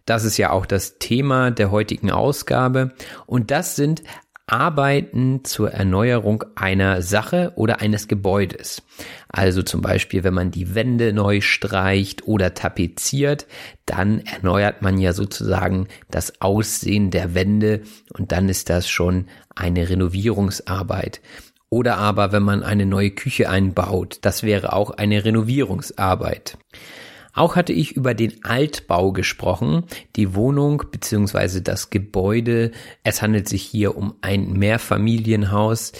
Das 0.04 0.24
ist 0.24 0.36
ja 0.36 0.50
auch 0.50 0.66
das 0.66 0.98
Thema 0.98 1.50
der 1.50 1.70
heutigen 1.70 2.10
Ausgabe. 2.10 2.92
Und 3.24 3.50
das 3.50 3.76
sind 3.76 4.02
Arbeiten 4.46 5.42
zur 5.42 5.70
Erneuerung 5.70 6.44
einer 6.54 7.00
Sache 7.00 7.54
oder 7.56 7.80
eines 7.80 8.08
Gebäudes. 8.08 8.82
Also 9.28 9.62
zum 9.62 9.80
Beispiel, 9.80 10.22
wenn 10.22 10.34
man 10.34 10.50
die 10.50 10.74
Wände 10.74 11.14
neu 11.14 11.40
streicht 11.40 12.26
oder 12.26 12.52
tapeziert, 12.52 13.46
dann 13.86 14.20
erneuert 14.20 14.82
man 14.82 14.98
ja 14.98 15.14
sozusagen 15.14 15.88
das 16.10 16.42
Aussehen 16.42 17.10
der 17.10 17.34
Wände 17.34 17.84
und 18.18 18.32
dann 18.32 18.50
ist 18.50 18.68
das 18.68 18.90
schon 18.90 19.28
eine 19.54 19.88
Renovierungsarbeit. 19.88 21.22
Oder 21.70 21.98
aber, 21.98 22.32
wenn 22.32 22.42
man 22.42 22.62
eine 22.64 22.84
neue 22.84 23.12
Küche 23.12 23.48
einbaut, 23.48 24.18
das 24.22 24.42
wäre 24.42 24.72
auch 24.72 24.90
eine 24.90 25.24
Renovierungsarbeit. 25.24 26.58
Auch 27.32 27.54
hatte 27.54 27.72
ich 27.72 27.92
über 27.92 28.12
den 28.12 28.44
Altbau 28.44 29.12
gesprochen, 29.12 29.84
die 30.16 30.34
Wohnung 30.34 30.82
bzw. 30.90 31.60
das 31.60 31.90
Gebäude. 31.90 32.72
Es 33.04 33.22
handelt 33.22 33.48
sich 33.48 33.62
hier 33.62 33.96
um 33.96 34.14
ein 34.20 34.54
Mehrfamilienhaus 34.54 35.92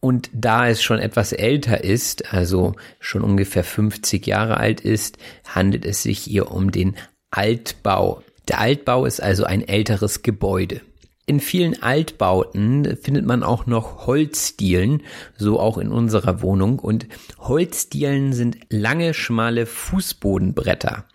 und 0.00 0.28
da 0.34 0.68
es 0.68 0.82
schon 0.82 0.98
etwas 0.98 1.32
älter 1.32 1.82
ist, 1.82 2.34
also 2.34 2.74
schon 3.00 3.22
ungefähr 3.22 3.64
50 3.64 4.26
Jahre 4.26 4.58
alt 4.58 4.82
ist, 4.82 5.16
handelt 5.46 5.86
es 5.86 6.02
sich 6.02 6.18
hier 6.18 6.50
um 6.50 6.70
den 6.70 6.96
Altbau. 7.30 8.22
Der 8.48 8.60
Altbau 8.60 9.06
ist 9.06 9.22
also 9.22 9.44
ein 9.44 9.66
älteres 9.66 10.22
Gebäude. 10.22 10.82
In 11.26 11.40
vielen 11.40 11.82
Altbauten 11.82 12.98
findet 12.98 13.24
man 13.24 13.42
auch 13.42 13.64
noch 13.64 14.06
Holzdielen, 14.06 15.02
so 15.36 15.58
auch 15.58 15.78
in 15.78 15.88
unserer 15.88 16.42
Wohnung. 16.42 16.78
Und 16.78 17.06
Holzdielen 17.38 18.34
sind 18.34 18.58
lange, 18.68 19.14
schmale 19.14 19.64
Fußbodenbretter. 19.64 21.06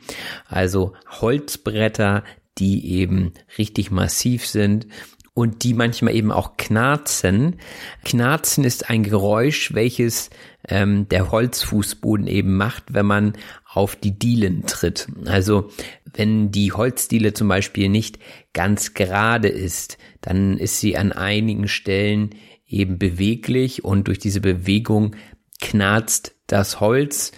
Also 0.48 0.94
Holzbretter, 1.22 2.24
die 2.58 2.92
eben 2.94 3.34
richtig 3.60 3.92
massiv 3.92 4.48
sind 4.48 4.88
und 5.36 5.64
die 5.64 5.74
manchmal 5.74 6.16
eben 6.16 6.32
auch 6.32 6.58
knarzen. 6.58 7.58
Knarzen 8.04 8.64
ist 8.64 8.90
ein 8.90 9.04
Geräusch, 9.04 9.74
welches 9.74 10.32
ähm, 10.68 11.08
der 11.08 11.32
Holzfußboden 11.32 12.28
eben 12.28 12.58
macht, 12.58 12.94
wenn 12.94 13.06
man 13.06 13.34
auf 13.72 13.96
die 13.96 14.18
Dielen 14.18 14.66
tritt. 14.66 15.08
Also 15.26 15.70
wenn 16.12 16.52
die 16.52 16.72
Holzdiele 16.72 17.34
zum 17.34 17.48
Beispiel 17.48 17.88
nicht 17.88 18.18
ganz 18.54 18.94
gerade 18.94 19.48
ist, 19.48 19.98
dann 20.22 20.58
ist 20.58 20.80
sie 20.80 20.98
an 20.98 21.12
einigen 21.12 21.68
Stellen 21.68 22.32
eben 22.68 22.98
beweglich 22.98 23.84
und 23.84 24.08
durch 24.08 24.20
diese 24.20 24.42
Bewegung 24.42 25.16
knarzt 25.62 26.36
das 26.48 26.80
Holz 26.80 27.32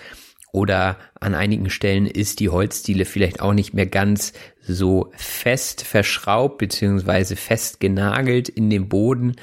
oder 0.53 0.97
an 1.19 1.33
einigen 1.33 1.69
Stellen 1.69 2.05
ist 2.05 2.39
die 2.39 2.49
Holzdiele 2.49 3.05
vielleicht 3.05 3.41
auch 3.41 3.53
nicht 3.53 3.73
mehr 3.73 3.85
ganz 3.85 4.33
so 4.61 5.11
fest 5.15 5.83
verschraubt 5.83 6.57
beziehungsweise 6.57 7.35
fest 7.35 7.79
genagelt 7.79 8.49
in 8.49 8.69
den 8.69 8.89
Boden 8.89 9.35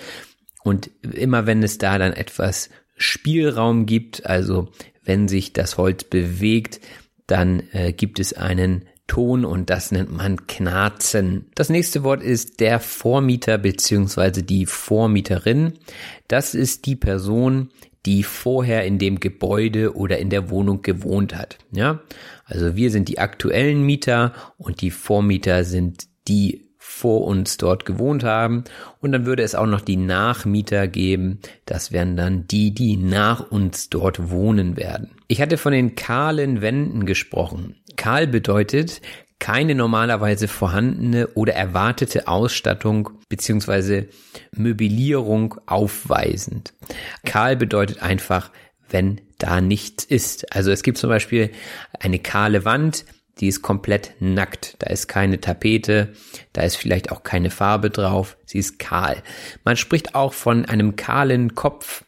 und 0.65 0.91
immer 1.03 1.47
wenn 1.47 1.63
es 1.63 1.79
da 1.79 1.99
dann 1.99 2.13
etwas 2.13 2.71
Spielraum 2.97 3.87
gibt, 3.87 4.27
also 4.27 4.69
wenn 5.09 5.27
sich 5.27 5.53
das 5.55 5.79
Holz 5.79 6.05
bewegt, 6.05 6.81
dann 7.27 7.63
äh, 7.73 7.93
gibt 7.93 8.21
es 8.21 8.35
einen 8.35 8.85
Ton 9.07 9.47
und 9.47 9.71
das 9.71 9.91
nennt 9.91 10.13
man 10.13 10.47
Knarzen. 10.47 11.47
Das 11.55 11.71
nächste 11.71 12.05
Wort 12.05 12.23
ist 12.23 12.61
der 12.61 12.79
Vormieter 12.79 13.57
beziehungsweise 13.57 14.43
die 14.43 14.67
Vormieterin. 14.67 15.73
Das 16.29 16.55
ist 16.55 16.85
die 16.85 16.95
Person, 16.95 17.71
die 18.05 18.23
vorher 18.23 18.85
in 18.85 18.99
dem 18.99 19.19
Gebäude 19.19 19.97
oder 19.97 20.19
in 20.19 20.29
der 20.29 20.51
Wohnung 20.51 20.83
gewohnt 20.83 21.35
hat. 21.35 21.59
Ja, 21.73 22.03
also 22.45 22.77
wir 22.77 22.91
sind 22.91 23.09
die 23.09 23.19
aktuellen 23.19 23.83
Mieter 23.83 24.35
und 24.59 24.83
die 24.83 24.91
Vormieter 24.91 25.65
sind 25.65 26.07
die 26.29 26.68
vor 26.91 27.27
uns 27.27 27.59
dort 27.59 27.85
gewohnt 27.85 28.25
haben. 28.25 28.65
Und 29.01 29.13
dann 29.13 29.27
würde 29.27 29.43
es 29.43 29.55
auch 29.55 29.67
noch 29.67 29.83
die 29.83 29.97
Nachmieter 29.97 30.89
geben. 30.89 31.39
Das 31.67 31.93
wären 31.93 32.17
dann 32.17 32.49
die, 32.49 32.73
die 32.73 32.97
nach 32.97 33.51
uns 33.51 33.91
dort 33.91 34.31
wohnen 34.31 34.77
werden. 34.77 35.11
Ich 35.29 35.41
hatte 35.41 35.59
von 35.59 35.73
den 35.73 35.95
kahlen 35.95 36.63
Wänden 36.63 37.05
gesprochen. 37.05 37.77
Kahl 37.97 38.27
bedeutet 38.27 39.03
keine 39.39 39.75
normalerweise 39.75 40.49
vorhandene 40.49 41.29
oder 41.35 41.53
erwartete 41.53 42.27
Ausstattung 42.27 43.11
beziehungsweise 43.29 44.09
Möblierung 44.57 45.57
aufweisend. 45.67 46.73
Kahl 47.25 47.55
bedeutet 47.55 48.03
einfach, 48.03 48.51
wenn 48.89 49.21
da 49.39 49.61
nichts 49.61 50.05
ist. 50.05 50.53
Also 50.57 50.73
es 50.73 50.83
gibt 50.83 50.99
zum 50.99 51.11
Beispiel 51.11 51.51
eine 52.01 52.19
kahle 52.19 52.65
Wand, 52.65 53.05
die 53.41 53.49
ist 53.49 53.63
komplett 53.63 54.15
nackt. 54.21 54.77
Da 54.81 54.91
ist 54.91 55.09
keine 55.09 55.41
Tapete, 55.41 56.13
da 56.53 56.63
ist 56.63 56.77
vielleicht 56.77 57.13
auch 57.13 57.23
keine 57.23 57.51
Farbe 57.51 57.91
drauf, 57.91 58.37
sie 58.45 58.59
ist 58.59 58.79
kahl. 58.79 59.23
Man 59.65 59.77
spricht 59.77 60.15
auch 60.15 60.33
von 60.33 60.65
einem 60.65 60.97
kahlen 60.97 61.55
Kopf, 61.55 62.05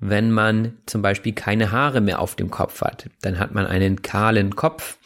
wenn 0.00 0.32
man 0.32 0.78
zum 0.86 1.02
Beispiel 1.02 1.32
keine 1.32 1.70
Haare 1.70 2.00
mehr 2.00 2.20
auf 2.20 2.34
dem 2.34 2.50
Kopf 2.50 2.80
hat. 2.80 3.08
Dann 3.22 3.38
hat 3.38 3.54
man 3.54 3.66
einen 3.66 4.02
kahlen 4.02 4.56
Kopf 4.56 4.98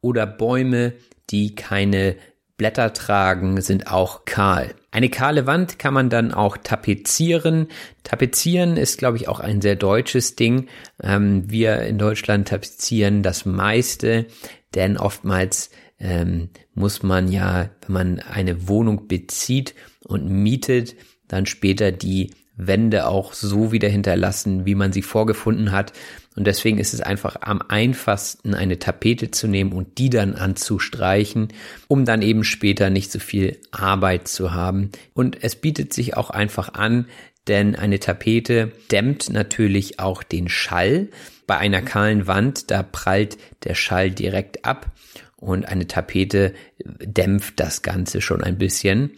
oder 0.00 0.26
Bäume, 0.26 0.92
die 1.30 1.54
keine 1.54 2.16
Blätter 2.58 2.92
tragen, 2.92 3.60
sind 3.60 3.90
auch 3.90 4.24
kahl. 4.24 4.74
Eine 4.90 5.08
kahle 5.08 5.46
Wand 5.46 5.78
kann 5.78 5.94
man 5.94 6.10
dann 6.10 6.32
auch 6.32 6.58
tapezieren. 6.58 7.68
Tapezieren 8.04 8.76
ist, 8.76 8.98
glaube 8.98 9.16
ich, 9.16 9.26
auch 9.26 9.40
ein 9.40 9.62
sehr 9.62 9.74
deutsches 9.74 10.36
Ding. 10.36 10.68
Ähm, 11.02 11.50
wir 11.50 11.80
in 11.80 11.96
Deutschland 11.96 12.48
tapezieren 12.48 13.22
das 13.22 13.46
meiste 13.46 14.26
denn 14.74 14.96
oftmals 14.96 15.70
ähm, 15.98 16.50
muss 16.74 17.02
man 17.02 17.30
ja, 17.30 17.70
wenn 17.86 17.92
man 17.92 18.20
eine 18.20 18.68
Wohnung 18.68 19.08
bezieht 19.08 19.74
und 20.04 20.28
mietet, 20.28 20.96
dann 21.28 21.46
später 21.46 21.92
die 21.92 22.30
Wände 22.56 23.06
auch 23.06 23.32
so 23.32 23.72
wieder 23.72 23.88
hinterlassen, 23.88 24.66
wie 24.66 24.74
man 24.74 24.92
sie 24.92 25.02
vorgefunden 25.02 25.72
hat. 25.72 25.92
Und 26.36 26.46
deswegen 26.46 26.78
ist 26.78 26.94
es 26.94 27.00
einfach 27.00 27.36
am 27.40 27.62
einfachsten, 27.66 28.54
eine 28.54 28.78
Tapete 28.78 29.30
zu 29.30 29.48
nehmen 29.48 29.72
und 29.72 29.98
die 29.98 30.10
dann 30.10 30.34
anzustreichen, 30.34 31.48
um 31.88 32.04
dann 32.04 32.22
eben 32.22 32.44
später 32.44 32.90
nicht 32.90 33.10
so 33.10 33.18
viel 33.18 33.58
Arbeit 33.70 34.28
zu 34.28 34.52
haben. 34.52 34.90
Und 35.14 35.42
es 35.42 35.56
bietet 35.56 35.92
sich 35.92 36.16
auch 36.16 36.30
einfach 36.30 36.74
an, 36.74 37.06
denn 37.48 37.74
eine 37.74 37.98
Tapete 37.98 38.72
dämmt 38.90 39.30
natürlich 39.30 39.98
auch 39.98 40.22
den 40.22 40.48
Schall. 40.48 41.08
Bei 41.46 41.58
einer 41.58 41.82
kahlen 41.82 42.26
Wand, 42.26 42.70
da 42.70 42.82
prallt 42.82 43.36
der 43.64 43.74
Schall 43.74 44.10
direkt 44.10 44.64
ab 44.64 44.90
und 45.36 45.66
eine 45.66 45.86
Tapete 45.86 46.54
dämpft 46.78 47.58
das 47.58 47.82
Ganze 47.82 48.20
schon 48.20 48.42
ein 48.42 48.58
bisschen. 48.58 49.12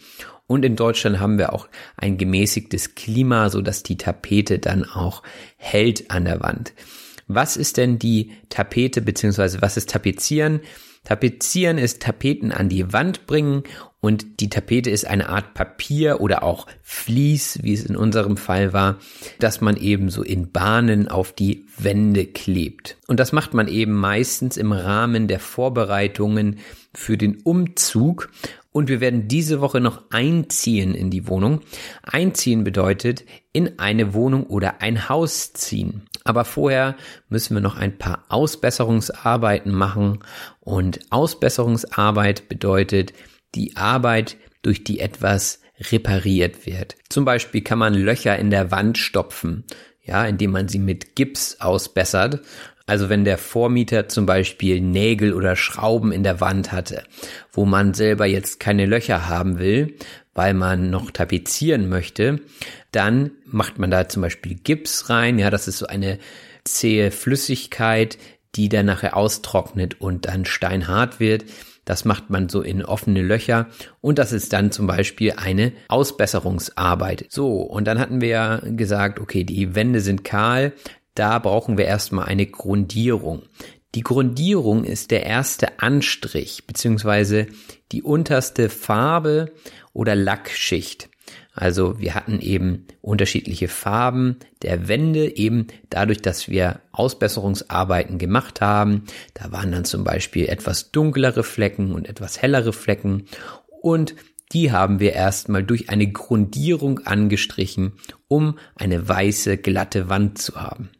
Und 0.47 0.65
in 0.65 0.77
Deutschland 0.77 1.21
haben 1.21 1.39
wir 1.39 1.53
auch 1.53 1.69
ein 1.97 2.19
gemäßigtes 2.19 2.95
Klima, 2.95 3.51
so 3.51 3.61
dass 3.61 3.83
die 3.83 3.97
Tapete 3.97 4.59
dann 4.59 4.85
auch 4.85 5.23
hält 5.57 6.11
an 6.11 6.25
der 6.25 6.41
Wand. 6.41 6.75
Was 7.27 7.57
ist 7.57 7.77
denn 7.79 7.99
die 7.99 8.33
Tapete 8.51 9.01
beziehungsweise 9.01 9.63
was 9.63 9.77
ist 9.77 9.91
Tapezieren? 9.91 10.61
Tapezieren 11.05 11.79
ist 11.79 12.03
Tapeten 12.03 12.53
an 12.53 12.69
die 12.69 12.93
Wand 12.93 13.27
bringen 13.27 13.63
und 14.05 14.41
die 14.41 14.51
Tapete 14.51 14.91
ist 14.91 15.07
eine 15.07 15.31
Art 15.31 15.55
Papier 15.55 16.21
oder 16.21 16.43
auch 16.43 16.67
Vlies, 16.83 17.61
wie 17.63 17.73
es 17.73 17.87
in 17.87 17.97
unserem 17.97 18.37
Fall 18.37 18.75
war, 18.75 18.99
dass 19.39 19.63
man 19.63 19.79
eben 19.79 20.11
so 20.11 20.23
in 20.23 20.53
Bahnen 20.53 21.09
auf 21.09 21.33
die 21.33 21.65
Wände 21.79 22.27
klebt. 22.27 22.99
Und 23.07 23.19
das 23.19 23.33
macht 23.33 23.55
man 23.55 23.67
eben 23.67 23.93
meistens 23.93 24.59
im 24.59 24.73
Rahmen 24.73 25.27
der 25.27 25.41
Vorbereitungen 25.41 26.59
für 26.93 27.17
den 27.17 27.41
Umzug. 27.45 28.31
Und 28.73 28.91
wir 28.91 29.01
werden 29.01 29.27
diese 29.27 29.63
Woche 29.63 29.81
noch 29.81 30.03
einziehen 30.11 30.95
in 30.95 31.09
die 31.09 31.27
Wohnung. 31.27 31.63
Einziehen 32.03 32.63
bedeutet 32.63 33.25
in 33.55 33.79
eine 33.79 34.13
Wohnung 34.13 34.45
oder 34.45 34.83
ein 34.83 35.09
Haus 35.09 35.55
ziehen. 35.55 36.03
Aber 36.25 36.45
vorher 36.45 36.95
müssen 37.31 37.55
wir 37.55 37.63
noch 37.63 37.79
ein 37.79 37.97
paar 37.97 38.27
Ausbesserungsarbeiten 38.29 39.73
machen. 39.73 40.19
Und 40.61 41.01
Ausbesserungsarbeit 41.09 42.51
bedeutet, 42.51 43.15
die 43.55 43.77
Arbeit, 43.77 44.37
durch 44.63 44.85
die 44.85 45.01
etwas 45.01 45.61
repariert 45.91 46.67
wird. 46.67 46.97
Zum 47.09 47.25
Beispiel 47.25 47.63
kann 47.63 47.79
man 47.79 47.95
Löcher 47.95 48.39
in 48.39 48.51
der 48.51 48.71
Wand 48.71 48.99
stopfen, 48.99 49.65
ja, 50.03 50.25
indem 50.27 50.53
man 50.53 50.69
sie 50.69 50.79
mit 50.79 51.17
Gips 51.17 51.57
ausbessert. 51.61 52.41
Also 52.87 53.09
wenn 53.09 53.25
der 53.25 53.39
Vormieter 53.39 54.09
zum 54.09 54.27
Beispiel 54.27 54.81
Nägel 54.81 55.33
oder 55.33 55.57
Schrauben 55.57 56.13
in 56.13 56.23
der 56.23 56.41
Wand 56.41 56.71
hatte, 56.71 57.05
wo 57.51 57.65
man 57.65 57.95
selber 57.95 58.27
jetzt 58.27 58.61
keine 58.61 58.85
Löcher 58.85 59.27
haben 59.29 59.59
will, 59.59 59.97
weil 60.35 60.53
man 60.53 60.91
noch 60.91 61.11
tapezieren 61.11 61.89
möchte, 61.89 62.41
dann 62.93 63.31
macht 63.47 63.79
man 63.79 63.91
da 63.91 64.09
zum 64.09 64.23
Beispiel 64.23 64.55
Gips 64.55 65.09
rein. 65.09 65.39
Ja, 65.39 65.51
das 65.51 65.67
ist 65.67 65.79
so 65.79 65.87
eine 65.87 66.19
zähe 66.65 67.11
Flüssigkeit, 67.11 68.19
die 68.55 68.69
dann 68.69 68.87
nachher 68.87 69.17
austrocknet 69.17 70.01
und 70.01 70.27
dann 70.27 70.45
steinhart 70.45 71.21
wird. 71.21 71.45
Das 71.85 72.05
macht 72.05 72.31
man 72.31 72.49
so 72.49 72.63
in 72.63 72.85
offene 72.85 73.23
Löcher 73.23 73.69
und 74.01 74.19
das 74.19 74.33
ist 74.33 74.53
dann 74.53 74.73
zum 74.73 74.87
Beispiel 74.87 75.35
eine 75.37 75.73
Ausbesserungsarbeit. 75.89 77.27
So, 77.29 77.61
und 77.61 77.87
dann 77.87 77.99
hatten 77.99 78.21
wir 78.21 78.29
ja 78.29 78.61
gesagt, 78.63 79.21
okay, 79.21 79.45
die 79.45 79.75
Wände 79.75 80.01
sind 80.01 80.25
kahl, 80.25 80.73
da 81.15 81.39
brauchen 81.39 81.79
wir 81.79 81.85
erstmal 81.85 82.27
eine 82.27 82.47
Grundierung. 82.47 83.43
Die 83.95 84.03
Grundierung 84.03 84.85
ist 84.85 85.13
der 85.13 85.25
erste 85.25 85.79
Anstrich 85.79 86.67
beziehungsweise 86.67 87.47
die 87.93 88.03
unterste 88.03 88.69
Farbe 88.69 89.53
oder 89.93 90.17
Lackschicht. 90.17 91.09
Also 91.55 92.01
wir 92.01 92.15
hatten 92.15 92.41
eben 92.41 92.87
unterschiedliche 93.01 93.69
Farben 93.69 94.37
der 94.63 94.89
Wände, 94.89 95.37
eben 95.37 95.69
dadurch, 95.89 96.21
dass 96.21 96.49
wir 96.49 96.81
Ausbesserungsarbeiten 96.91 98.19
gemacht 98.19 98.61
haben. 98.61 99.05
Da 99.35 99.53
waren 99.53 99.71
dann 99.71 99.85
zum 99.85 100.03
Beispiel 100.03 100.49
etwas 100.49 100.91
dunklere 100.91 101.45
Flecken 101.45 101.93
und 101.93 102.09
etwas 102.09 102.43
hellere 102.43 102.73
Flecken. 102.73 103.27
Und 103.81 104.17
die 104.53 104.73
haben 104.73 104.99
wir 104.99 105.13
erstmal 105.13 105.63
durch 105.63 105.91
eine 105.91 106.11
Grundierung 106.11 107.01
angestrichen, 107.01 107.93
um 108.27 108.59
eine 108.75 109.09
weiße, 109.09 109.57
glatte 109.57 110.09
Wand 110.09 110.39
zu 110.39 110.57
haben. 110.57 110.91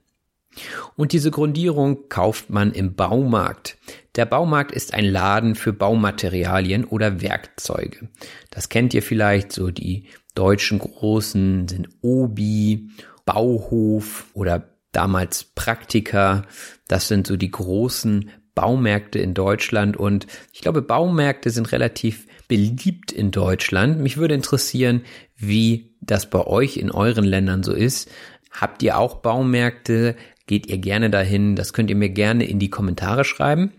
Und 0.97 1.13
diese 1.13 1.33
Grundierung 1.33 2.09
kauft 2.09 2.51
man 2.51 2.73
im 2.73 2.95
Baumarkt. 2.95 3.77
Der 4.15 4.25
Baumarkt 4.25 4.71
ist 4.71 4.95
ein 4.95 5.05
Laden 5.05 5.57
für 5.57 5.73
Baumaterialien 5.73 6.85
oder 6.85 7.21
Werkzeuge. 7.21 8.09
Das 8.51 8.69
kennt 8.69 8.95
ihr 8.95 9.03
vielleicht, 9.03 9.53
so 9.53 9.73
die 9.73 10.07
deutschen 10.35 10.79
großen 10.79 11.69
sind 11.69 11.89
Obi, 12.01 12.91
Bauhof 13.25 14.27
oder 14.35 14.69
damals 14.93 15.45
Praktika. 15.45 16.43
Das 16.89 17.09
sind 17.09 17.27
so 17.27 17.37
die 17.37 17.51
großen 17.51 18.31
Baumärkte 18.55 19.19
in 19.19 19.35
Deutschland 19.35 19.97
und 19.97 20.27
ich 20.53 20.61
glaube, 20.61 20.83
Baumärkte 20.83 21.51
sind 21.51 21.73
relativ 21.73 22.27
beliebt 22.47 23.11
in 23.11 23.31
Deutschland. 23.31 23.99
Mich 24.01 24.17
würde 24.17 24.35
interessieren, 24.35 25.03
wie 25.37 25.97
das 26.01 26.31
bei 26.31 26.47
euch 26.47 26.77
in 26.77 26.91
euren 26.91 27.25
Ländern 27.25 27.63
so 27.63 27.73
ist. 27.73 28.11
Habt 28.51 28.83
ihr 28.83 28.99
auch 28.99 29.17
Baumärkte? 29.17 30.15
Geht 30.47 30.67
ihr 30.67 30.79
gerne 30.79 31.11
dahin? 31.11 31.57
Das 31.57 31.73
könnt 31.73 31.91
ihr 31.91 31.97
mir 31.97 32.11
gerne 32.11 32.45
in 32.45 32.59
die 32.59 32.71
Kommentare 32.71 33.25
schreiben. 33.25 33.73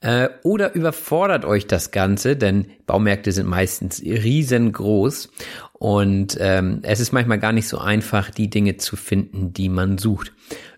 Äh, 0.00 0.28
oder 0.44 0.74
überfordert 0.74 1.44
euch 1.44 1.66
das 1.66 1.90
Ganze, 1.90 2.36
denn 2.36 2.66
Baumärkte 2.86 3.32
sind 3.32 3.48
meistens 3.48 4.00
riesengroß 4.00 5.28
und 5.72 6.36
ähm, 6.40 6.80
es 6.82 7.00
ist 7.00 7.12
manchmal 7.12 7.40
gar 7.40 7.52
nicht 7.52 7.66
so 7.66 7.78
einfach, 7.78 8.30
die 8.30 8.48
Dinge 8.48 8.76
zu 8.76 8.94
finden, 8.94 9.52
die 9.52 9.68
man 9.68 9.98
sucht. 9.98 10.32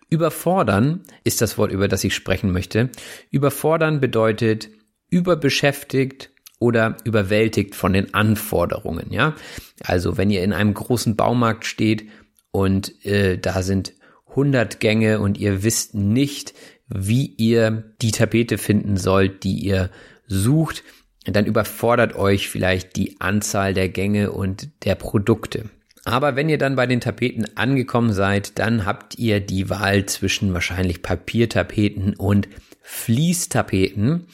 Überfordern 0.08 1.02
ist 1.22 1.42
das 1.42 1.58
Wort, 1.58 1.70
über 1.70 1.86
das 1.86 2.02
ich 2.02 2.14
sprechen 2.14 2.50
möchte. 2.50 2.88
Überfordern 3.30 4.00
bedeutet 4.00 4.70
überbeschäftigt 5.10 6.30
oder 6.58 6.96
überwältigt 7.04 7.74
von 7.74 7.92
den 7.92 8.14
Anforderungen, 8.14 9.12
ja. 9.12 9.34
Also 9.82 10.16
wenn 10.16 10.30
ihr 10.30 10.42
in 10.42 10.54
einem 10.54 10.72
großen 10.72 11.16
Baumarkt 11.16 11.66
steht 11.66 12.08
und 12.52 13.04
äh, 13.04 13.36
da 13.36 13.62
sind 13.62 13.92
100 14.30 14.80
Gänge 14.80 15.20
und 15.20 15.38
ihr 15.38 15.62
wisst 15.62 15.94
nicht, 15.94 16.54
wie 16.90 17.26
ihr 17.36 17.84
die 18.02 18.10
Tapete 18.10 18.58
finden 18.58 18.96
sollt, 18.96 19.44
die 19.44 19.54
ihr 19.54 19.90
sucht, 20.26 20.82
dann 21.24 21.46
überfordert 21.46 22.16
euch 22.16 22.48
vielleicht 22.48 22.96
die 22.96 23.20
Anzahl 23.20 23.74
der 23.74 23.88
Gänge 23.88 24.32
und 24.32 24.68
der 24.84 24.94
Produkte. 24.96 25.70
Aber 26.04 26.34
wenn 26.34 26.48
ihr 26.48 26.58
dann 26.58 26.76
bei 26.76 26.86
den 26.86 27.00
Tapeten 27.00 27.56
angekommen 27.56 28.12
seid, 28.12 28.58
dann 28.58 28.86
habt 28.86 29.18
ihr 29.18 29.40
die 29.40 29.68
Wahl 29.68 30.06
zwischen 30.06 30.54
wahrscheinlich 30.54 31.02
Papiertapeten 31.02 32.14
und 32.14 32.48
Fließtapeten. 32.82 34.26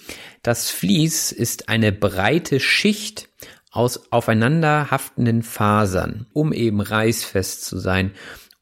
Das 0.42 0.70
Vlies 0.70 1.32
ist 1.32 1.68
eine 1.68 1.92
breite 1.92 2.60
Schicht 2.60 3.28
aus 3.72 4.10
aufeinander 4.12 4.90
haftenden 4.90 5.42
Fasern, 5.42 6.26
um 6.32 6.52
eben 6.52 6.80
reißfest 6.80 7.64
zu 7.64 7.78
sein 7.78 8.12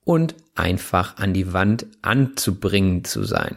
und 0.03 0.35
einfach 0.55 1.17
an 1.17 1.33
die 1.33 1.53
Wand 1.53 1.87
anzubringen 2.03 3.05
zu 3.05 3.25
sein. 3.25 3.57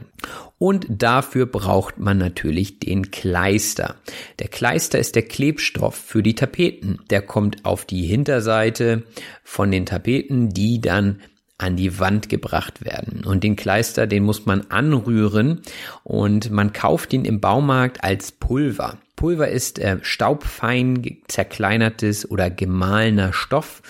Und 0.59 0.87
dafür 0.89 1.45
braucht 1.45 1.99
man 1.99 2.17
natürlich 2.17 2.79
den 2.79 3.11
Kleister. 3.11 3.95
Der 4.39 4.47
Kleister 4.47 4.97
ist 4.97 5.15
der 5.15 5.23
Klebstoff 5.23 5.95
für 5.95 6.23
die 6.23 6.33
Tapeten. 6.33 6.99
Der 7.11 7.21
kommt 7.21 7.63
auf 7.65 7.85
die 7.85 8.05
Hinterseite 8.05 9.03
von 9.43 9.69
den 9.69 9.85
Tapeten, 9.85 10.49
die 10.49 10.81
dann 10.81 11.21
an 11.59 11.75
die 11.75 11.99
Wand 11.99 12.29
gebracht 12.29 12.85
werden. 12.85 13.23
Und 13.25 13.43
den 13.43 13.55
Kleister, 13.55 14.07
den 14.07 14.23
muss 14.23 14.45
man 14.45 14.69
anrühren 14.69 15.61
und 16.03 16.51
man 16.51 16.73
kauft 16.73 17.13
ihn 17.13 17.25
im 17.25 17.39
Baumarkt 17.39 18.03
als 18.03 18.31
Pulver. 18.31 18.97
Pulver 19.15 19.47
ist 19.47 19.79
äh, 19.79 19.97
staubfein 20.03 21.17
zerkleinertes 21.27 22.29
oder 22.29 22.51
gemahlener 22.51 23.33
Stoff 23.33 23.81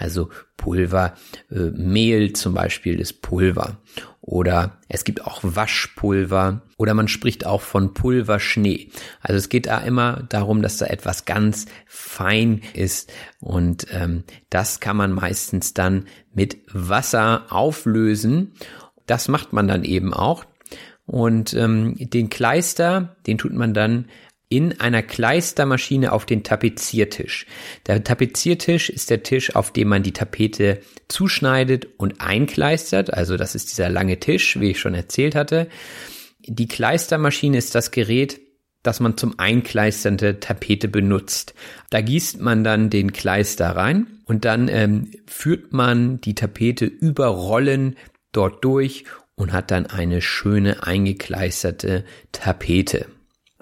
also 0.00 0.30
Pulver, 0.56 1.14
äh, 1.50 1.70
Mehl 1.70 2.32
zum 2.32 2.54
Beispiel 2.54 2.98
ist 2.98 3.22
Pulver. 3.22 3.76
Oder 4.22 4.78
es 4.88 5.04
gibt 5.04 5.24
auch 5.24 5.40
Waschpulver 5.42 6.62
oder 6.76 6.94
man 6.94 7.08
spricht 7.08 7.46
auch 7.46 7.62
von 7.62 7.94
Pulverschnee. 7.94 8.90
Also 9.20 9.36
es 9.36 9.48
geht 9.48 9.66
da 9.66 9.78
immer 9.78 10.24
darum, 10.28 10.62
dass 10.62 10.78
da 10.78 10.86
etwas 10.86 11.24
ganz 11.24 11.66
fein 11.86 12.62
ist 12.74 13.12
und 13.40 13.86
ähm, 13.92 14.24
das 14.50 14.80
kann 14.80 14.96
man 14.96 15.12
meistens 15.12 15.74
dann 15.74 16.06
mit 16.34 16.58
Wasser 16.72 17.46
auflösen. 17.50 18.52
Das 19.06 19.28
macht 19.28 19.52
man 19.52 19.66
dann 19.68 19.84
eben 19.84 20.14
auch. 20.14 20.44
Und 21.06 21.54
ähm, 21.54 21.96
den 21.98 22.30
Kleister, 22.30 23.16
den 23.26 23.36
tut 23.36 23.52
man 23.52 23.74
dann 23.74 24.04
in 24.50 24.80
einer 24.80 25.02
Kleistermaschine 25.02 26.12
auf 26.12 26.26
den 26.26 26.42
Tapeziertisch. 26.42 27.46
Der 27.86 28.02
Tapeziertisch 28.02 28.90
ist 28.90 29.08
der 29.08 29.22
Tisch, 29.22 29.54
auf 29.54 29.72
dem 29.72 29.88
man 29.88 30.02
die 30.02 30.12
Tapete 30.12 30.80
zuschneidet 31.08 31.86
und 31.96 32.20
einkleistert. 32.20 33.14
Also 33.14 33.36
das 33.36 33.54
ist 33.54 33.70
dieser 33.70 33.88
lange 33.88 34.18
Tisch, 34.18 34.58
wie 34.60 34.72
ich 34.72 34.80
schon 34.80 34.94
erzählt 34.94 35.36
hatte. 35.36 35.68
Die 36.44 36.66
Kleistermaschine 36.66 37.56
ist 37.56 37.76
das 37.76 37.92
Gerät, 37.92 38.40
das 38.82 38.98
man 38.98 39.16
zum 39.16 39.38
Einkleistern 39.38 40.16
der 40.16 40.40
Tapete 40.40 40.88
benutzt. 40.88 41.54
Da 41.90 42.00
gießt 42.00 42.40
man 42.40 42.64
dann 42.64 42.90
den 42.90 43.12
Kleister 43.12 43.76
rein 43.76 44.06
und 44.24 44.44
dann 44.44 44.66
ähm, 44.66 45.12
führt 45.26 45.72
man 45.72 46.20
die 46.20 46.34
Tapete 46.34 46.86
über 46.86 47.26
Rollen 47.26 47.96
dort 48.32 48.64
durch 48.64 49.04
und 49.36 49.52
hat 49.52 49.70
dann 49.70 49.86
eine 49.86 50.20
schöne 50.20 50.82
eingekleisterte 50.82 52.04
Tapete. 52.32 53.06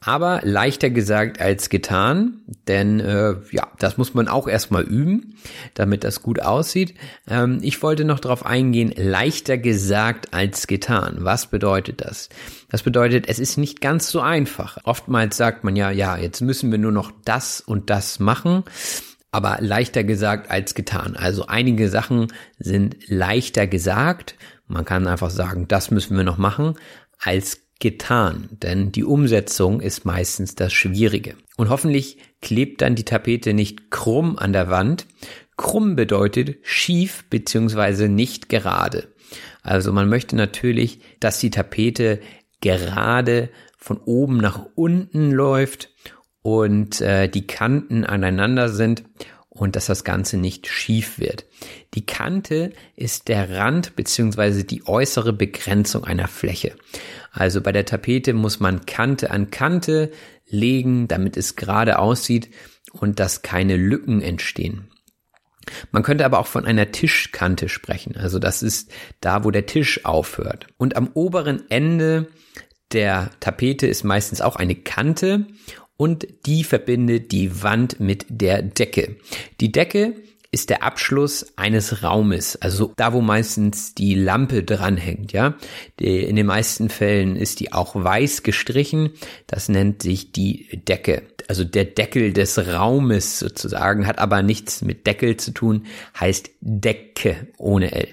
Aber 0.01 0.41
leichter 0.45 0.91
gesagt 0.91 1.41
als 1.41 1.71
getan, 1.71 2.43
denn 2.69 3.01
äh, 3.01 3.35
ja, 3.51 3.67
das 3.79 3.99
muss 3.99 4.15
man 4.15 4.29
auch 4.29 4.47
erstmal 4.47 4.85
üben, 4.85 5.35
damit 5.75 6.05
das 6.05 6.23
gut 6.23 6.41
aussieht. 6.41 6.95
Ähm, 7.29 7.59
ich 7.63 7.83
wollte 7.83 8.05
noch 8.05 8.21
darauf 8.21 8.47
eingehen, 8.47 8.93
leichter 8.97 9.59
gesagt 9.59 10.33
als 10.33 10.69
getan. 10.69 11.17
Was 11.21 11.47
bedeutet 11.47 12.01
das? 12.01 12.29
Das 12.71 12.85
bedeutet, 12.85 13.29
es 13.29 13.41
ist 13.41 13.57
nicht 13.57 13.81
ganz 13.81 14.09
so 14.09 14.21
einfach. 14.21 14.79
Oftmals 14.85 15.37
sagt 15.37 15.65
man 15.65 15.75
ja, 15.75 15.91
ja, 15.91 16.17
jetzt 16.17 16.43
müssen 16.43 16.71
wir 16.71 16.79
nur 16.79 16.93
noch 16.93 17.11
das 17.25 17.61
und 17.61 17.91
das 17.91 18.21
machen 18.21 18.65
aber 19.31 19.59
leichter 19.61 20.05
gesagt 20.05 20.51
als 20.51 20.75
getan. 20.75 21.15
Also 21.17 21.47
einige 21.47 21.89
Sachen 21.89 22.29
sind 22.59 22.97
leichter 23.09 23.67
gesagt. 23.67 24.37
Man 24.67 24.85
kann 24.85 25.07
einfach 25.07 25.31
sagen, 25.31 25.69
das 25.69 25.91
müssen 25.91 26.17
wir 26.17 26.25
noch 26.25 26.39
machen, 26.39 26.75
als 27.21 27.68
getan, 27.79 28.49
denn 28.51 28.93
die 28.93 29.05
Umsetzung 29.05 29.81
ist 29.81 30.05
meistens 30.05 30.55
das 30.55 30.73
Schwierige. 30.73 31.35
Und 31.57 31.69
hoffentlich 31.71 32.19
klebt 32.41 32.83
dann 32.83 32.95
die 32.95 33.05
Tapete 33.05 33.55
nicht 33.55 33.91
krumm 33.91 34.39
an 34.39 34.53
der 34.53 34.69
Wand. 34.69 35.07
Krumm 35.57 35.97
bedeutet 35.97 36.59
schief 36.63 37.25
beziehungsweise 37.31 38.09
nicht 38.09 38.49
gerade. 38.49 39.09
Also 39.63 39.93
man 39.93 40.09
möchte 40.09 40.37
natürlich, 40.37 41.01
dass 41.21 41.39
die 41.39 41.51
Tapete 41.51 42.21
gerade 42.61 43.51
von 43.77 43.99
oben 43.99 44.39
nach 44.39 44.67
unten 44.75 45.31
läuft 45.31 45.91
und 46.43 47.01
äh, 47.01 47.29
die 47.29 47.47
Kanten 47.47 48.05
aneinander 48.05 48.69
sind 48.69 49.05
und 49.59 49.77
dass 49.77 49.87
das 49.87 50.05
Ganze 50.05 50.37
nicht 50.37 50.67
schief 50.67 51.19
wird. 51.19 51.45
Die 51.95 52.07
Kante 52.07 52.73
ist 52.97 53.29
der 53.29 53.51
Rand 53.51 53.97
beziehungsweise 53.97 54.65
die 54.65 54.87
äußere 54.87 55.33
Begrenzung 55.33 56.05
einer 56.05 56.29
Fläche. 56.29 56.75
Also 57.33 57.61
bei 57.61 57.73
der 57.73 57.85
Tapete 57.85 58.33
muss 58.33 58.61
man 58.61 58.87
Kante 58.87 59.31
an 59.31 59.51
Kante 59.51 60.11
legen, 60.47 61.09
damit 61.09 61.37
es 61.37 61.57
gerade 61.57 61.99
aussieht 61.99 62.51
und 62.93 63.21
dass 63.21 63.43
keine 63.43 63.77
Lücken 63.77 64.23
entstehen. 64.23 64.89
Man 65.93 66.03
könnte 66.03 66.25
aber 66.25 66.39
auch 66.39 66.47
von 66.47 66.65
einer 66.65 66.93
Tischkante 66.93 67.69
sprechen. 67.69 68.17
Also 68.17 68.39
das 68.39 68.63
ist 68.63 68.91
da, 69.21 69.45
wo 69.45 69.51
der 69.51 69.67
Tisch 69.67 70.05
aufhört. 70.07 70.67
Und 70.79 70.97
am 70.97 71.11
oberen 71.13 71.71
Ende 71.71 72.29
der 72.93 73.31
Tapete 73.41 73.87
ist 73.87 74.03
meistens 74.03 74.41
auch 74.41 74.57
eine 74.57 74.75
Kante 74.75 75.47
und 75.99 76.27
die 76.47 76.65
verbindet 76.65 77.33
die 77.33 77.63
Wand 77.63 78.01
mit 78.01 78.25
der 78.31 78.63
Decke. 78.63 79.17
Die 79.61 79.71
Decke 79.71 80.15
ist 80.51 80.71
der 80.71 80.83
Abschluss 80.83 81.53
eines 81.57 82.03
Raumes, 82.03 82.57
also 82.57 82.95
da, 82.97 83.13
wo 83.13 83.21
meistens 83.21 83.95
die 83.95 84.15
Lampe 84.15 84.63
dranhängt, 84.63 85.33
ja. 85.33 85.57
In 86.01 86.37
den 86.37 86.47
meisten 86.47 86.89
Fällen 86.89 87.37
ist 87.37 87.61
die 87.61 87.75
auch 87.75 87.95
weiß 87.95 88.45
gestrichen. 88.45 89.11
Das 89.47 89.69
nennt 89.69 90.03
sich 90.03 90.33
die 90.33 90.69
Decke. 90.89 91.25
Also 91.49 91.65
der 91.65 91.85
Deckel 91.85 92.33
des 92.33 92.59
Raumes 92.67 93.39
sozusagen, 93.41 94.07
hat 94.07 94.19
aber 94.19 94.43
nichts 94.43 94.81
mit 94.81 95.07
Deckel 95.07 95.37
zu 95.37 95.51
tun, 95.51 95.85
heißt 96.19 96.51
Decke 96.61 97.49
ohne 97.59 97.93
L. 97.93 98.09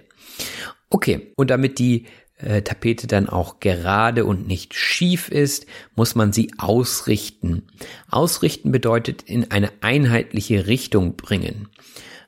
Okay, 0.89 1.31
und 1.35 1.49
damit 1.49 1.79
die 1.79 2.05
äh, 2.37 2.61
Tapete 2.61 3.07
dann 3.07 3.29
auch 3.29 3.59
gerade 3.59 4.25
und 4.25 4.47
nicht 4.47 4.73
schief 4.73 5.29
ist, 5.29 5.65
muss 5.95 6.15
man 6.15 6.33
sie 6.33 6.51
ausrichten. 6.57 7.63
Ausrichten 8.09 8.71
bedeutet 8.71 9.23
in 9.23 9.51
eine 9.51 9.71
einheitliche 9.81 10.67
Richtung 10.67 11.15
bringen. 11.15 11.69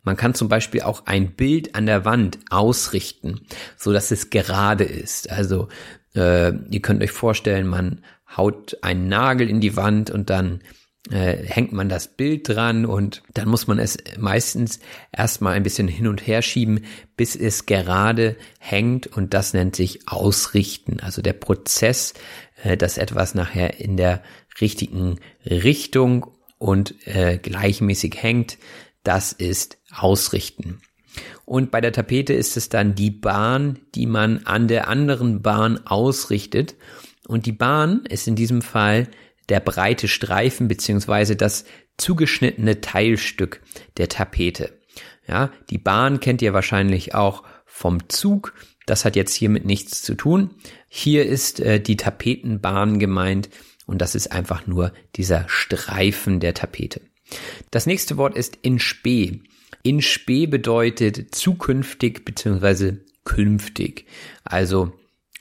Man 0.03 0.15
kann 0.15 0.33
zum 0.33 0.47
Beispiel 0.47 0.81
auch 0.81 1.05
ein 1.05 1.31
Bild 1.31 1.75
an 1.75 1.85
der 1.85 2.05
Wand 2.05 2.39
ausrichten, 2.49 3.41
so 3.75 3.91
dass 3.91 4.11
es 4.11 4.29
gerade 4.29 4.85
ist. 4.85 5.29
Also 5.29 5.67
äh, 6.15 6.53
ihr 6.69 6.81
könnt 6.81 7.03
euch 7.03 7.11
vorstellen, 7.11 7.67
man 7.67 8.03
haut 8.37 8.77
einen 8.81 9.09
Nagel 9.09 9.49
in 9.49 9.59
die 9.59 9.75
Wand 9.75 10.09
und 10.09 10.29
dann 10.29 10.61
äh, 11.11 11.43
hängt 11.45 11.71
man 11.71 11.89
das 11.89 12.07
Bild 12.07 12.49
dran 12.49 12.85
und 12.85 13.23
dann 13.33 13.47
muss 13.47 13.67
man 13.67 13.79
es 13.79 13.97
meistens 14.17 14.79
erstmal 15.11 15.53
ein 15.53 15.63
bisschen 15.63 15.87
hin 15.87 16.07
und 16.07 16.25
her 16.25 16.41
schieben, 16.41 16.85
bis 17.15 17.35
es 17.35 17.65
gerade 17.65 18.35
hängt 18.59 19.07
und 19.07 19.33
das 19.33 19.53
nennt 19.53 19.75
sich 19.75 20.07
Ausrichten. 20.07 20.99
Also 20.99 21.21
der 21.21 21.33
Prozess, 21.33 22.13
äh, 22.63 22.77
dass 22.77 22.97
etwas 22.97 23.35
nachher 23.35 23.79
in 23.79 23.97
der 23.97 24.21
richtigen 24.59 25.19
Richtung 25.45 26.27
und 26.57 26.95
äh, 27.07 27.37
gleichmäßig 27.37 28.15
hängt, 28.21 28.57
das 29.03 29.31
ist 29.31 29.77
Ausrichten. 29.95 30.81
Und 31.45 31.71
bei 31.71 31.81
der 31.81 31.93
Tapete 31.93 32.33
ist 32.33 32.57
es 32.57 32.69
dann 32.69 32.95
die 32.95 33.11
Bahn, 33.11 33.79
die 33.95 34.05
man 34.05 34.39
an 34.45 34.67
der 34.67 34.87
anderen 34.87 35.41
Bahn 35.41 35.79
ausrichtet. 35.85 36.75
Und 37.27 37.45
die 37.45 37.53
Bahn 37.53 38.05
ist 38.05 38.27
in 38.27 38.35
diesem 38.35 38.61
Fall 38.61 39.07
der 39.49 39.59
breite 39.59 40.07
Streifen 40.07 40.67
beziehungsweise 40.67 41.35
das 41.35 41.65
zugeschnittene 41.97 42.81
Teilstück 42.81 43.61
der 43.97 44.09
Tapete. 44.09 44.77
Ja, 45.27 45.51
die 45.69 45.77
Bahn 45.77 46.19
kennt 46.19 46.41
ihr 46.41 46.53
wahrscheinlich 46.53 47.15
auch 47.15 47.43
vom 47.65 48.09
Zug. 48.09 48.53
Das 48.85 49.03
hat 49.03 49.15
jetzt 49.15 49.33
hiermit 49.33 49.65
nichts 49.65 50.01
zu 50.01 50.15
tun. 50.15 50.55
Hier 50.87 51.25
ist 51.25 51.59
äh, 51.59 51.79
die 51.81 51.97
Tapetenbahn 51.97 52.99
gemeint 52.99 53.49
und 53.85 54.01
das 54.01 54.15
ist 54.15 54.31
einfach 54.31 54.67
nur 54.67 54.93
dieser 55.15 55.47
Streifen 55.49 56.39
der 56.39 56.53
Tapete. 56.53 57.01
Das 57.71 57.85
nächste 57.85 58.17
Wort 58.17 58.37
ist 58.37 58.57
in 58.61 58.79
Spee. 58.79 59.41
In 59.83 60.01
Spee 60.01 60.47
bedeutet 60.47 61.35
zukünftig 61.35 62.23
beziehungsweise 62.23 63.03
künftig. 63.25 64.05
Also 64.43 64.93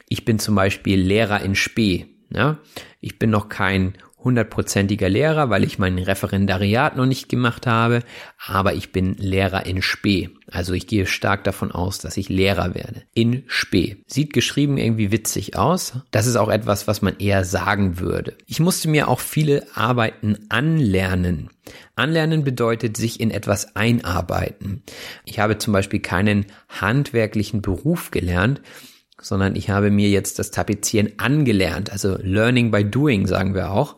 ich 0.09 0.25
bin 0.25 0.39
zum 0.39 0.57
Beispiel 0.57 1.01
Lehrer 1.01 1.43
in 1.43 1.55
Spee. 1.55 2.07
Ja? 2.31 2.59
Ich 3.07 3.21
bin 3.21 3.31
noch 3.31 3.49
kein 3.49 3.95
hundertprozentiger 4.19 5.09
Lehrer, 5.09 5.49
weil 5.49 5.63
ich 5.63 5.79
mein 5.79 5.97
Referendariat 5.97 6.97
noch 6.97 7.07
nicht 7.07 7.29
gemacht 7.29 7.65
habe, 7.69 8.01
aber 8.45 8.75
ich 8.75 8.91
bin 8.91 9.15
Lehrer 9.15 9.65
in 9.65 9.81
Spee. 9.81 10.31
Also 10.51 10.73
ich 10.73 10.89
gehe 10.89 11.07
stark 11.07 11.45
davon 11.45 11.71
aus, 11.71 12.01
dass 12.01 12.17
ich 12.17 12.29
Lehrer 12.29 12.75
werde. 12.75 13.05
In 13.15 13.45
Spee. 13.47 13.99
Sieht 14.09 14.33
geschrieben 14.33 14.77
irgendwie 14.77 15.13
witzig 15.13 15.57
aus. 15.57 15.93
Das 16.11 16.27
ist 16.27 16.35
auch 16.35 16.49
etwas, 16.49 16.89
was 16.89 17.01
man 17.01 17.17
eher 17.21 17.45
sagen 17.45 18.01
würde. 18.01 18.37
Ich 18.49 18.59
musste 18.59 18.89
mir 18.89 19.07
auch 19.07 19.21
viele 19.21 19.65
Arbeiten 19.77 20.39
anlernen. 20.49 21.51
Anlernen 21.95 22.43
bedeutet 22.43 22.97
sich 22.97 23.21
in 23.21 23.31
etwas 23.31 23.77
einarbeiten. 23.77 24.83
Ich 25.25 25.39
habe 25.39 25.59
zum 25.59 25.73
Beispiel 25.73 26.01
keinen 26.01 26.47
handwerklichen 26.69 27.63
Beruf 27.63 28.11
gelernt, 28.11 28.61
sondern 29.21 29.57
ich 29.57 29.71
habe 29.71 29.91
mir 29.91 30.09
jetzt 30.09 30.39
das 30.39 30.51
Tapezieren 30.51 31.13
angelernt, 31.19 31.91
also 31.91 32.17
Learning 32.21 32.71
by 32.71 32.85
Doing 32.85 33.27
sagen 33.27 33.55
wir 33.55 33.71
auch, 33.71 33.97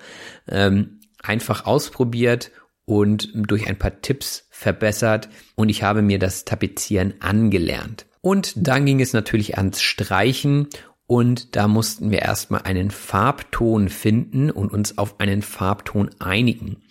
ähm, 0.48 1.00
einfach 1.22 1.66
ausprobiert 1.66 2.50
und 2.84 3.30
durch 3.34 3.66
ein 3.66 3.78
paar 3.78 4.00
Tipps 4.00 4.46
verbessert 4.50 5.28
und 5.56 5.68
ich 5.68 5.82
habe 5.82 6.02
mir 6.02 6.18
das 6.18 6.44
Tapezieren 6.44 7.14
angelernt. 7.20 8.06
Und 8.20 8.54
dann 8.56 8.86
ging 8.86 9.00
es 9.00 9.12
natürlich 9.12 9.56
ans 9.58 9.80
Streichen 9.80 10.68
und 11.06 11.56
da 11.56 11.68
mussten 11.68 12.10
wir 12.10 12.20
erstmal 12.20 12.62
einen 12.62 12.90
Farbton 12.90 13.88
finden 13.88 14.50
und 14.50 14.72
uns 14.72 14.98
auf 14.98 15.20
einen 15.20 15.42
Farbton 15.42 16.10
einigen. 16.18 16.82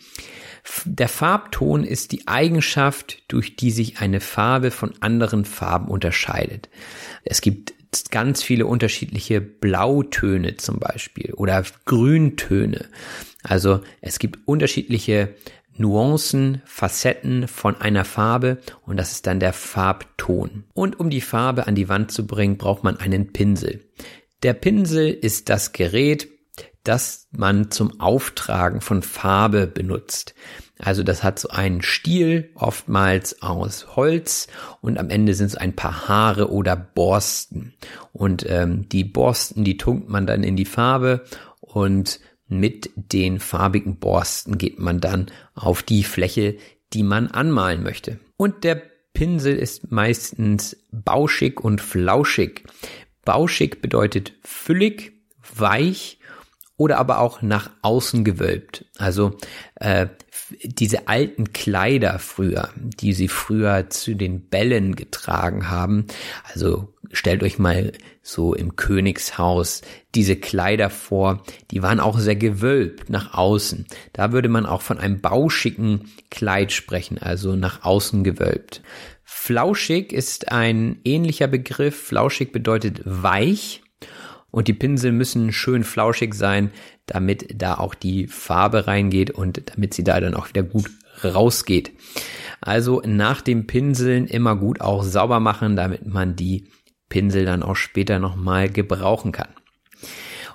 Der 0.86 1.08
Farbton 1.08 1.84
ist 1.84 2.12
die 2.12 2.28
Eigenschaft, 2.28 3.24
durch 3.28 3.56
die 3.56 3.72
sich 3.72 4.00
eine 4.00 4.20
Farbe 4.20 4.72
von 4.72 4.94
anderen 5.00 5.46
Farben 5.46 5.88
unterscheidet. 5.88 6.70
Es 7.24 7.42
gibt 7.42 7.74
ganz 8.12 8.44
viele 8.44 8.66
unterschiedliche 8.66 9.42
Blautöne 9.42 10.58
zum 10.58 10.80
Beispiel 10.80 11.34
oder 11.34 11.64
Grüntöne. 11.86 12.86
Also 13.44 13.82
es 14.02 14.20
gibt 14.20 14.40
unterschiedliche 14.46 15.36
Nuancen, 15.78 16.62
Facetten 16.66 17.48
von 17.48 17.80
einer 17.80 18.04
Farbe 18.04 18.58
und 18.86 18.98
das 18.98 19.12
ist 19.12 19.28
dann 19.28 19.40
der 19.40 19.54
Farbton. 19.54 20.66
Und 20.74 21.00
um 21.00 21.10
die 21.10 21.22
Farbe 21.22 21.68
an 21.68 21.76
die 21.76 21.88
Wand 21.88 22.12
zu 22.12 22.26
bringen, 22.26 22.58
braucht 22.58 22.84
man 22.84 22.98
einen 22.98 23.32
Pinsel. 23.32 23.86
Der 24.44 24.54
Pinsel 24.54 25.10
ist 25.10 25.50
das 25.50 25.72
Gerät, 25.72 26.30
das 26.84 27.28
man 27.32 27.70
zum 27.70 28.00
Auftragen 28.00 28.82
von 28.82 29.02
Farbe 29.04 29.68
benutzt. 29.68 30.34
Also 30.80 31.04
das 31.04 31.24
hat 31.24 31.40
so 31.40 31.50
einen 31.50 31.82
Stiel, 31.82 32.52
oftmals 32.56 33.42
aus 33.42 33.96
Holz 33.96 34.48
und 34.82 34.98
am 34.98 35.10
Ende 35.10 35.34
sind 35.34 35.48
es 35.48 35.56
ein 35.56 35.76
paar 35.76 36.08
Haare 36.08 36.52
oder 36.52 36.76
Borsten. 36.76 37.74
Und 38.14 38.46
ähm, 38.48 38.88
die 38.90 39.04
Borsten, 39.04 39.64
die 39.64 39.78
tunkt 39.78 40.10
man 40.10 40.28
dann 40.28 40.44
in 40.44 40.56
die 40.56 40.66
Farbe 40.66 41.24
und 41.60 42.20
mit 42.48 42.92
den 42.96 43.40
farbigen 43.40 43.98
Borsten 43.98 44.58
geht 44.58 44.80
man 44.80 45.00
dann 45.00 45.28
auf 45.54 45.84
die 45.84 46.04
Fläche, 46.04 46.58
die 46.94 47.04
man 47.04 47.28
anmalen 47.28 47.84
möchte. 47.84 48.20
Und 48.38 48.64
der 48.64 48.82
Pinsel 49.14 49.56
ist 49.56 49.92
meistens 49.92 50.78
bauschig 50.92 51.60
und 51.60 51.82
flauschig. 51.82 52.64
Bauschig 53.26 53.82
bedeutet 53.82 54.34
füllig, 54.44 55.14
weich 55.56 56.20
oder 56.78 57.00
aber 57.00 57.20
auch 57.20 57.42
nach 57.42 57.72
außen 57.82 58.24
gewölbt. 58.24 58.86
Also 58.98 59.36
äh, 59.76 60.08
diese 60.64 61.08
alten 61.08 61.52
Kleider 61.52 62.20
früher, 62.20 62.70
die 62.76 63.14
sie 63.14 63.28
früher 63.28 63.90
zu 63.90 64.16
den 64.16 64.48
Bällen 64.48 64.96
getragen 64.96 65.70
haben. 65.70 66.06
Also 66.54 66.94
stellt 67.12 67.42
euch 67.42 67.58
mal 67.58 67.94
so 68.22 68.54
im 68.54 68.76
Königshaus 68.76 69.82
diese 70.14 70.36
Kleider 70.36 70.90
vor, 70.90 71.44
die 71.72 71.82
waren 71.82 72.00
auch 72.00 72.20
sehr 72.20 72.36
gewölbt 72.36 73.10
nach 73.10 73.34
außen. 73.34 73.88
Da 74.14 74.32
würde 74.32 74.50
man 74.50 74.66
auch 74.66 74.82
von 74.82 75.00
einem 75.00 75.20
bauschigen 75.20 76.12
Kleid 76.30 76.72
sprechen, 76.72 77.18
also 77.18 77.56
nach 77.56 77.84
außen 77.84 78.24
gewölbt. 78.24 78.82
Flauschig 79.24 80.14
ist 80.14 80.52
ein 80.52 81.00
ähnlicher 81.04 81.48
Begriff. 81.48 82.08
Flauschig 82.08 82.52
bedeutet 82.52 83.02
weich 83.04 83.82
und 84.52 84.68
die 84.68 84.74
Pinsel 84.74 85.12
müssen 85.12 85.52
schön 85.52 85.84
flauschig 85.84 86.34
sein, 86.34 86.72
damit 87.06 87.62
da 87.62 87.76
auch 87.76 87.96
die 87.96 88.28
Farbe 88.28 88.88
reingeht 88.88 89.32
und 89.32 89.62
damit 89.74 89.94
sie 89.94 90.04
da 90.04 90.20
dann 90.20 90.34
auch 90.34 90.50
wieder 90.50 90.64
gut 90.64 90.90
rausgeht. 91.24 91.92
Also 92.62 93.02
nach 93.06 93.42
dem 93.42 93.68
Pinseln 93.68 94.28
immer 94.28 94.56
gut 94.56 94.82
auch 94.82 95.04
sauber 95.04 95.40
machen, 95.40 95.76
damit 95.76 96.06
man 96.06 96.36
die 96.36 96.70
Pinsel 97.10 97.46
dann 97.46 97.64
auch 97.64 97.76
später 97.76 98.20
nochmal 98.20 98.70
gebrauchen 98.70 99.32
kann. 99.32 99.50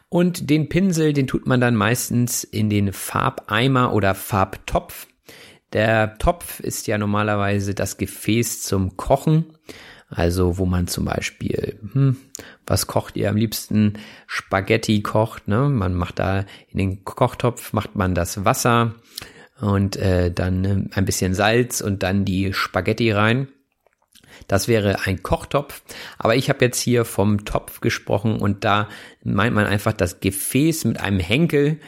Und 0.08 0.50
den 0.50 0.68
Pinsel, 0.68 1.14
den 1.14 1.26
tut 1.26 1.46
man 1.46 1.60
dann 1.60 1.74
meistens 1.74 2.44
in 2.44 2.68
den 2.68 2.92
Farbeimer 2.92 3.94
oder 3.94 4.14
Farbtopf. 4.14 5.06
Der 5.72 6.18
Topf 6.18 6.60
ist 6.60 6.86
ja 6.86 6.98
normalerweise 6.98 7.74
das 7.74 7.96
Gefäß 7.96 8.62
zum 8.62 8.98
Kochen. 8.98 9.56
Also 10.14 10.58
wo 10.58 10.66
man 10.66 10.88
zum 10.88 11.06
Beispiel, 11.06 11.78
hm, 11.92 12.16
was 12.66 12.86
kocht 12.86 13.16
ihr 13.16 13.30
am 13.30 13.36
liebsten? 13.36 13.94
Spaghetti 14.26 15.02
kocht, 15.02 15.48
ne? 15.48 15.70
Man 15.70 15.94
macht 15.94 16.18
da 16.18 16.44
in 16.68 16.78
den 16.78 17.04
Kochtopf 17.04 17.72
macht 17.72 17.96
man 17.96 18.14
das 18.14 18.44
Wasser 18.44 18.94
und 19.60 19.96
äh, 19.96 20.30
dann 20.30 20.64
äh, 20.64 20.96
ein 20.96 21.06
bisschen 21.06 21.34
Salz 21.34 21.80
und 21.80 22.02
dann 22.02 22.26
die 22.26 22.52
Spaghetti 22.52 23.10
rein. 23.10 23.48
Das 24.48 24.68
wäre 24.68 25.06
ein 25.06 25.22
Kochtopf, 25.22 25.82
aber 26.18 26.36
ich 26.36 26.50
habe 26.50 26.64
jetzt 26.64 26.80
hier 26.80 27.04
vom 27.04 27.44
Topf 27.44 27.80
gesprochen 27.80 28.38
und 28.38 28.64
da 28.64 28.88
meint 29.22 29.54
man 29.54 29.66
einfach 29.66 29.92
das 29.92 30.20
Gefäß 30.20 30.84
mit 30.84 31.00
einem 31.00 31.20
Henkel, 31.20 31.78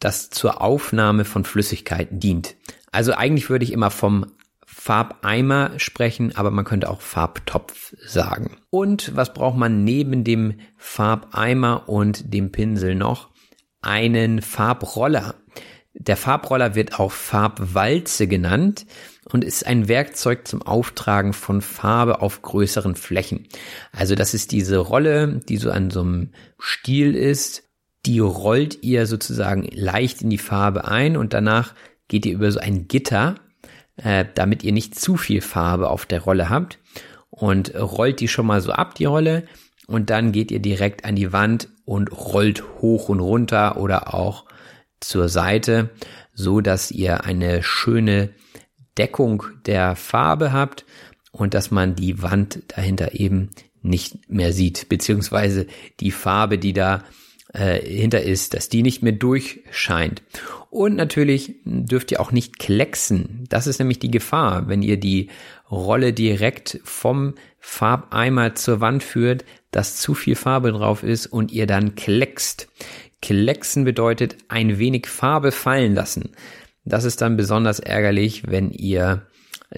das 0.00 0.30
zur 0.30 0.60
Aufnahme 0.60 1.24
von 1.24 1.44
Flüssigkeiten 1.44 2.18
dient. 2.18 2.56
Also 2.90 3.12
eigentlich 3.12 3.50
würde 3.50 3.64
ich 3.64 3.72
immer 3.72 3.90
vom 3.90 4.26
Farbeimer 4.82 5.72
sprechen, 5.76 6.34
aber 6.36 6.50
man 6.50 6.64
könnte 6.64 6.88
auch 6.88 7.02
Farbtopf 7.02 7.94
sagen. 8.02 8.56
Und 8.70 9.14
was 9.14 9.34
braucht 9.34 9.58
man 9.58 9.84
neben 9.84 10.24
dem 10.24 10.54
Farbeimer 10.78 11.86
und 11.86 12.32
dem 12.32 12.50
Pinsel 12.50 12.94
noch? 12.94 13.28
Einen 13.82 14.40
Farbroller. 14.40 15.34
Der 15.92 16.16
Farbroller 16.16 16.74
wird 16.76 16.98
auch 16.98 17.12
Farbwalze 17.12 18.26
genannt 18.26 18.86
und 19.30 19.44
ist 19.44 19.66
ein 19.66 19.86
Werkzeug 19.86 20.48
zum 20.48 20.62
Auftragen 20.62 21.34
von 21.34 21.60
Farbe 21.60 22.22
auf 22.22 22.40
größeren 22.40 22.94
Flächen. 22.94 23.48
Also 23.92 24.14
das 24.14 24.32
ist 24.32 24.50
diese 24.50 24.78
Rolle, 24.78 25.40
die 25.46 25.58
so 25.58 25.70
an 25.70 25.90
so 25.90 26.00
einem 26.00 26.32
Stiel 26.58 27.14
ist. 27.14 27.64
Die 28.06 28.18
rollt 28.18 28.82
ihr 28.82 29.04
sozusagen 29.04 29.68
leicht 29.70 30.22
in 30.22 30.30
die 30.30 30.38
Farbe 30.38 30.86
ein 30.86 31.18
und 31.18 31.34
danach 31.34 31.74
geht 32.08 32.24
ihr 32.24 32.32
über 32.32 32.50
so 32.50 32.60
ein 32.60 32.88
Gitter 32.88 33.34
äh, 34.02 34.24
damit 34.34 34.62
ihr 34.62 34.72
nicht 34.72 34.98
zu 34.98 35.16
viel 35.16 35.40
Farbe 35.40 35.90
auf 35.90 36.06
der 36.06 36.22
Rolle 36.22 36.50
habt. 36.50 36.78
Und 37.30 37.74
rollt 37.74 38.20
die 38.20 38.28
schon 38.28 38.46
mal 38.46 38.60
so 38.60 38.72
ab, 38.72 38.94
die 38.96 39.04
Rolle, 39.04 39.44
und 39.90 40.08
dann 40.08 40.30
geht 40.30 40.52
ihr 40.52 40.60
direkt 40.60 41.04
an 41.04 41.16
die 41.16 41.32
Wand 41.32 41.68
und 41.84 42.12
rollt 42.12 42.62
hoch 42.80 43.08
und 43.08 43.18
runter 43.18 43.76
oder 43.76 44.14
auch 44.14 44.44
zur 45.00 45.28
Seite, 45.28 45.90
so 46.32 46.60
dass 46.60 46.92
ihr 46.92 47.24
eine 47.24 47.64
schöne 47.64 48.30
Deckung 48.96 49.42
der 49.66 49.96
Farbe 49.96 50.52
habt 50.52 50.84
und 51.32 51.54
dass 51.54 51.72
man 51.72 51.96
die 51.96 52.22
Wand 52.22 52.62
dahinter 52.68 53.18
eben 53.18 53.50
nicht 53.82 54.30
mehr 54.30 54.52
sieht, 54.52 54.88
beziehungsweise 54.88 55.66
die 55.98 56.12
Farbe, 56.12 56.56
die 56.56 56.72
da 56.72 57.02
äh, 57.52 57.80
hinter 57.80 58.22
ist, 58.22 58.54
dass 58.54 58.68
die 58.68 58.82
nicht 58.82 59.02
mehr 59.02 59.12
durchscheint. 59.12 60.22
Und 60.70 60.96
natürlich 60.96 61.56
dürft 61.64 62.12
ihr 62.12 62.20
auch 62.20 62.32
nicht 62.32 62.58
klecksen. 62.58 63.44
Das 63.48 63.66
ist 63.66 63.78
nämlich 63.78 63.98
die 63.98 64.10
Gefahr, 64.10 64.68
wenn 64.68 64.82
ihr 64.82 64.98
die 64.98 65.30
Rolle 65.70 66.12
direkt 66.12 66.80
vom 66.84 67.34
Farbeimer 67.58 68.54
zur 68.54 68.80
Wand 68.80 69.02
führt, 69.02 69.44
dass 69.70 69.96
zu 69.96 70.14
viel 70.14 70.36
Farbe 70.36 70.72
drauf 70.72 71.02
ist 71.02 71.26
und 71.26 71.52
ihr 71.52 71.66
dann 71.66 71.94
kleckst. 71.94 72.68
Klecksen 73.22 73.84
bedeutet 73.84 74.36
ein 74.48 74.78
wenig 74.78 75.06
Farbe 75.06 75.52
fallen 75.52 75.94
lassen. 75.94 76.30
Das 76.84 77.04
ist 77.04 77.20
dann 77.20 77.36
besonders 77.36 77.78
ärgerlich, 77.78 78.44
wenn 78.46 78.70
ihr 78.70 79.26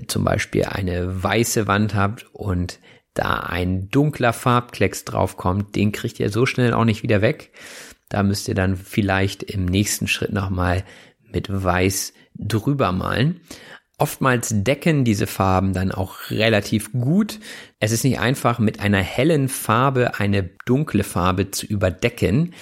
zum 0.07 0.25
Beispiel 0.25 0.65
eine 0.65 1.23
weiße 1.23 1.67
Wand 1.67 1.95
habt 1.95 2.27
und 2.33 2.79
da 3.15 3.41
ein 3.41 3.89
dunkler 3.91 4.33
Farbklecks 4.33 5.05
draufkommt, 5.05 5.77
den 5.77 5.93
kriegt 5.93 6.21
ihr 6.21 6.31
so 6.31 6.47
schnell 6.47 6.73
auch 6.73 6.85
nicht 6.85 7.03
wieder 7.03 7.21
weg. 7.21 7.53
Da 8.09 8.23
müsst 8.23 8.49
ihr 8.49 8.55
dann 8.55 8.77
vielleicht 8.77 9.43
im 9.43 9.65
nächsten 9.65 10.07
Schritt 10.07 10.33
nochmal 10.33 10.85
mit 11.23 11.49
Weiß 11.51 12.13
drüber 12.35 12.93
malen. 12.93 13.41
Oftmals 14.03 14.53
decken 14.53 15.05
diese 15.05 15.29
Farben 15.29 15.75
dann 15.75 15.93
auch 15.93 16.29
relativ 16.31 16.91
gut. 16.91 17.39
Es 17.79 17.93
ist 17.93 18.03
nicht 18.03 18.19
einfach, 18.19 18.59
mit 18.59 18.81
einer 18.81 18.99
hellen 18.99 19.49
Farbe 19.49 20.19
eine 20.19 20.51
dunkle 20.65 21.05
Farbe 21.05 21.53
zu 21.53 21.67
überdecken, 21.67 22.53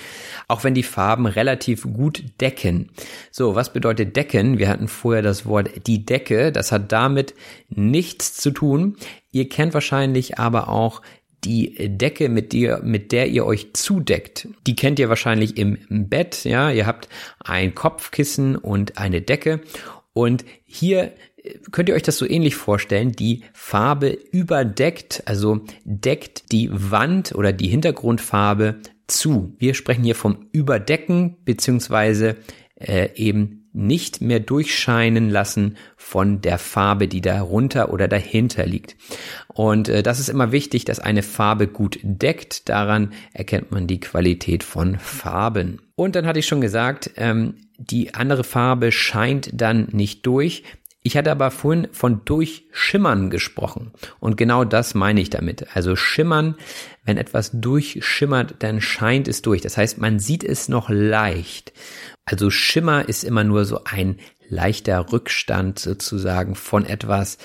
auch 0.49 0.65
wenn 0.65 0.75
die 0.75 0.83
Farben 0.83 1.25
relativ 1.25 1.85
gut 1.85 2.25
decken. 2.43 2.91
So, 3.31 3.55
was 3.55 3.73
bedeutet 3.73 4.17
decken? 4.17 4.59
Wir 4.59 4.69
hatten 4.69 4.87
vorher 4.87 5.23
das 5.23 5.47
Wort 5.47 5.71
die 5.87 6.05
Decke. 6.05 6.53
Das 6.53 6.73
hat 6.73 6.93
damit 6.93 7.33
nichts 7.71 8.35
zu 8.35 8.51
tun. 8.51 8.97
Ihr 9.33 9.49
kennt 9.49 9.73
wahrscheinlich 9.73 10.39
aber 10.39 10.69
auch 10.69 11.01
die 11.45 11.75
Decke, 11.97 12.29
mit 12.29 12.53
der, 12.53 12.83
mit 12.83 13.13
der 13.13 13.29
ihr 13.29 13.47
euch 13.47 13.73
zudeckt, 13.73 14.47
die 14.67 14.77
kennt 14.77 14.99
ihr 14.99 15.09
wahrscheinlich 15.09 15.57
im 15.57 15.79
Bett, 15.89 16.45
ja. 16.45 16.71
Ihr 16.71 16.87
habt 16.87 17.09
ein 17.43 17.75
Kopfkissen 17.75 18.57
und 18.57 18.99
eine 18.99 19.23
Decke 19.23 19.63
und 20.13 20.45
hier 20.65 21.13
könnt 21.71 21.89
ihr 21.89 21.95
euch 21.95 22.03
das 22.03 22.19
so 22.19 22.29
ähnlich 22.29 22.55
vorstellen, 22.55 23.13
die 23.13 23.45
Farbe 23.53 24.11
überdeckt, 24.11 25.23
also 25.27 25.65
deckt 25.85 26.53
die 26.53 26.71
Wand 26.73 27.35
oder 27.35 27.53
die 27.53 27.69
Hintergrundfarbe 27.69 28.81
zu. 29.07 29.55
Wir 29.59 29.75
sprechen 29.75 30.05
hier 30.05 30.15
vom 30.15 30.47
Überdecken 30.53 31.37
beziehungsweise 31.45 32.37
äh, 32.77 33.11
eben 33.15 33.61
nicht 33.73 34.21
mehr 34.21 34.41
durchscheinen 34.41 35.31
lassen 35.31 35.77
von 35.97 36.41
der 36.41 36.59
Farbe, 36.59 37.07
die 37.07 37.21
darunter 37.21 37.93
oder 37.93 38.09
dahinter 38.09 38.67
liegt. 38.67 38.97
Und 39.47 39.89
äh, 39.89 40.03
das 40.03 40.19
ist 40.19 40.29
immer 40.29 40.51
wichtig, 40.51 40.85
dass 40.85 40.99
eine 40.99 41.23
Farbe 41.23 41.69
gut 41.69 41.99
deckt. 42.03 42.69
Daran 42.69 43.13
erkennt 43.33 43.71
man 43.71 43.87
die 43.87 44.01
Qualität 44.01 44.65
von 44.65 44.99
Farben. 44.99 45.81
Und 45.95 46.17
dann 46.17 46.27
hatte 46.27 46.41
ich 46.41 46.47
schon 46.47 46.61
gesagt, 46.61 47.13
ähm, 47.17 47.55
die 47.79 48.15
andere 48.15 48.45
Farbe 48.45 48.93
scheint 48.93 49.51
dann 49.53 49.89
nicht 49.93 50.27
durch. 50.27 50.65
Ich 51.03 51.17
hatte 51.17 51.31
aber 51.31 51.51
vorhin 51.51 51.89
von 51.93 52.25
durchschimmern 52.25 53.31
gesprochen. 53.31 53.93
Und 54.19 54.37
genau 54.37 54.65
das 54.65 54.95
meine 54.95 55.21
ich 55.21 55.31
damit. 55.31 55.75
Also 55.75 55.97
schimmern, 55.97 56.57
wenn 57.05 57.17
etwas 57.17 57.51
durchschimmert, 57.55 58.57
dann 58.59 58.83
scheint 58.83 59.27
es 59.27 59.41
durch. 59.41 59.63
Das 59.63 59.79
heißt, 59.79 59.99
man 59.99 60.19
sieht 60.19 60.45
es 60.45 60.69
noch 60.69 60.91
leicht. 60.91 61.73
Also 62.27 62.51
Schimmer 62.51 63.09
ist 63.09 63.25
immer 63.25 63.45
nur 63.45 63.65
so 63.65 63.85
ein 63.85 64.19
leichter 64.49 65.11
Rückstand 65.11 65.79
sozusagen 65.79 66.55
von 66.55 66.85
etwas, 66.85 67.39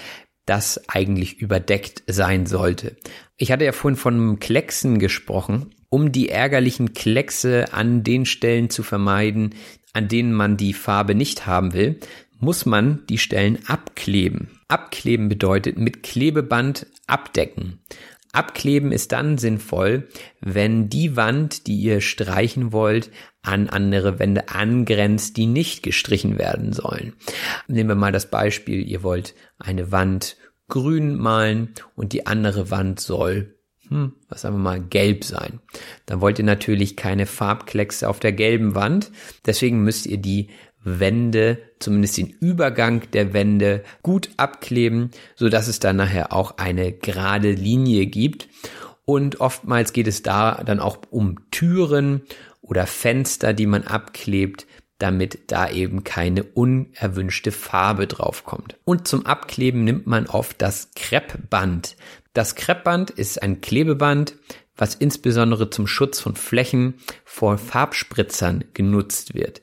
das 0.45 0.89
eigentlich 0.89 1.39
überdeckt 1.39 2.03
sein 2.07 2.45
sollte. 2.45 2.97
Ich 3.37 3.51
hatte 3.51 3.65
ja 3.65 3.71
vorhin 3.71 3.97
von 3.97 4.39
Klecksen 4.39 4.99
gesprochen, 4.99 5.73
um 5.89 6.11
die 6.11 6.29
ärgerlichen 6.29 6.93
Kleckse 6.93 7.73
an 7.73 8.03
den 8.03 8.25
Stellen 8.25 8.69
zu 8.69 8.83
vermeiden, 8.83 9.55
an 9.93 10.07
denen 10.07 10.33
man 10.33 10.57
die 10.57 10.73
Farbe 10.73 11.15
nicht 11.15 11.47
haben 11.47 11.73
will, 11.73 11.99
muss 12.39 12.65
man 12.65 13.05
die 13.07 13.17
Stellen 13.17 13.59
abkleben. 13.67 14.59
Abkleben 14.67 15.29
bedeutet 15.29 15.77
mit 15.77 16.03
Klebeband 16.03 16.87
abdecken. 17.07 17.79
Abkleben 18.35 18.91
ist 18.91 19.13
dann 19.13 19.37
sinnvoll, 19.37 20.09
wenn 20.41 20.89
die 20.89 21.15
Wand, 21.15 21.67
die 21.67 21.77
ihr 21.77 22.01
streichen 22.01 22.73
wollt, 22.73 23.09
an 23.41 23.69
andere 23.69 24.19
Wände 24.19 24.49
angrenzt, 24.49 25.37
die 25.37 25.45
nicht 25.45 25.83
gestrichen 25.83 26.37
werden 26.37 26.73
sollen. 26.73 27.13
Nehmen 27.67 27.89
wir 27.89 27.95
mal 27.95 28.11
das 28.11 28.29
Beispiel, 28.29 28.85
ihr 28.85 29.03
wollt 29.03 29.35
eine 29.57 29.91
Wand 29.91 30.35
grün 30.67 31.15
malen 31.15 31.75
und 31.95 32.11
die 32.11 32.25
andere 32.27 32.71
Wand 32.71 32.99
soll, 32.99 33.55
hm, 33.87 34.13
was 34.27 34.41
sagen 34.41 34.55
wir 34.55 34.63
mal, 34.63 34.81
gelb 34.81 35.23
sein. 35.23 35.61
Dann 36.05 36.19
wollt 36.19 36.39
ihr 36.39 36.45
natürlich 36.45 36.97
keine 36.97 37.27
Farbkleckse 37.27 38.09
auf 38.09 38.19
der 38.19 38.33
gelben 38.33 38.75
Wand. 38.75 39.11
Deswegen 39.45 39.83
müsst 39.83 40.07
ihr 40.07 40.17
die 40.17 40.49
Wände, 40.85 41.57
zumindest 41.79 42.17
den 42.17 42.29
Übergang 42.29 43.03
der 43.11 43.33
Wände 43.33 43.83
gut 44.03 44.29
abkleben, 44.37 45.11
so 45.35 45.49
dass 45.49 45.67
es 45.67 45.79
dann 45.79 45.97
nachher 45.97 46.31
auch 46.31 46.57
eine 46.57 46.93
gerade 46.93 47.51
Linie 47.51 48.05
gibt. 48.05 48.47
Und 49.03 49.41
oftmals 49.41 49.91
geht 49.91 50.07
es 50.07 50.23
da 50.23 50.63
dann 50.63 50.79
auch 50.79 50.99
um 51.09 51.37
Türen 51.51 52.21
oder 52.61 52.87
Fenster, 52.87 53.53
die 53.53 53.67
man 53.67 53.83
abklebt, 53.83 54.65
damit 54.97 55.51
da 55.51 55.69
eben 55.69 56.03
keine 56.03 56.43
unerwünschte 56.43 57.51
Farbe 57.51 58.07
draufkommt. 58.07 58.77
Und 58.85 59.07
zum 59.07 59.25
Abkleben 59.25 59.83
nimmt 59.83 60.07
man 60.07 60.27
oft 60.27 60.61
das 60.61 60.91
Kreppband. 60.95 61.97
Das 62.33 62.55
Kreppband 62.55 63.11
ist 63.11 63.41
ein 63.41 63.61
Klebeband, 63.61 64.35
was 64.77 64.95
insbesondere 64.95 65.69
zum 65.69 65.87
Schutz 65.87 66.19
von 66.19 66.35
Flächen 66.35 66.95
vor 67.23 67.57
Farbspritzern 67.57 68.65
genutzt 68.73 69.33
wird. 69.33 69.61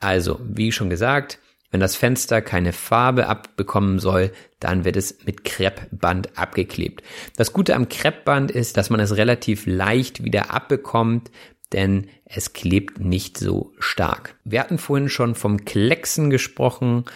Also, 0.00 0.40
wie 0.44 0.72
schon 0.72 0.90
gesagt, 0.90 1.38
wenn 1.70 1.80
das 1.80 1.96
Fenster 1.96 2.40
keine 2.40 2.72
Farbe 2.72 3.26
abbekommen 3.26 3.98
soll, 3.98 4.30
dann 4.60 4.84
wird 4.84 4.96
es 4.96 5.24
mit 5.26 5.42
Kreppband 5.42 6.38
abgeklebt. 6.38 7.02
Das 7.36 7.52
Gute 7.52 7.74
am 7.74 7.88
Kreppband 7.88 8.52
ist, 8.52 8.76
dass 8.76 8.90
man 8.90 9.00
es 9.00 9.16
relativ 9.16 9.66
leicht 9.66 10.22
wieder 10.22 10.54
abbekommt, 10.54 11.32
denn 11.72 12.06
es 12.24 12.52
klebt 12.52 13.00
nicht 13.00 13.38
so 13.38 13.72
stark. 13.80 14.36
Wir 14.44 14.60
hatten 14.60 14.78
vorhin 14.78 15.08
schon 15.08 15.34
vom 15.34 15.64
Klecksen 15.64 16.30
gesprochen. 16.30 17.06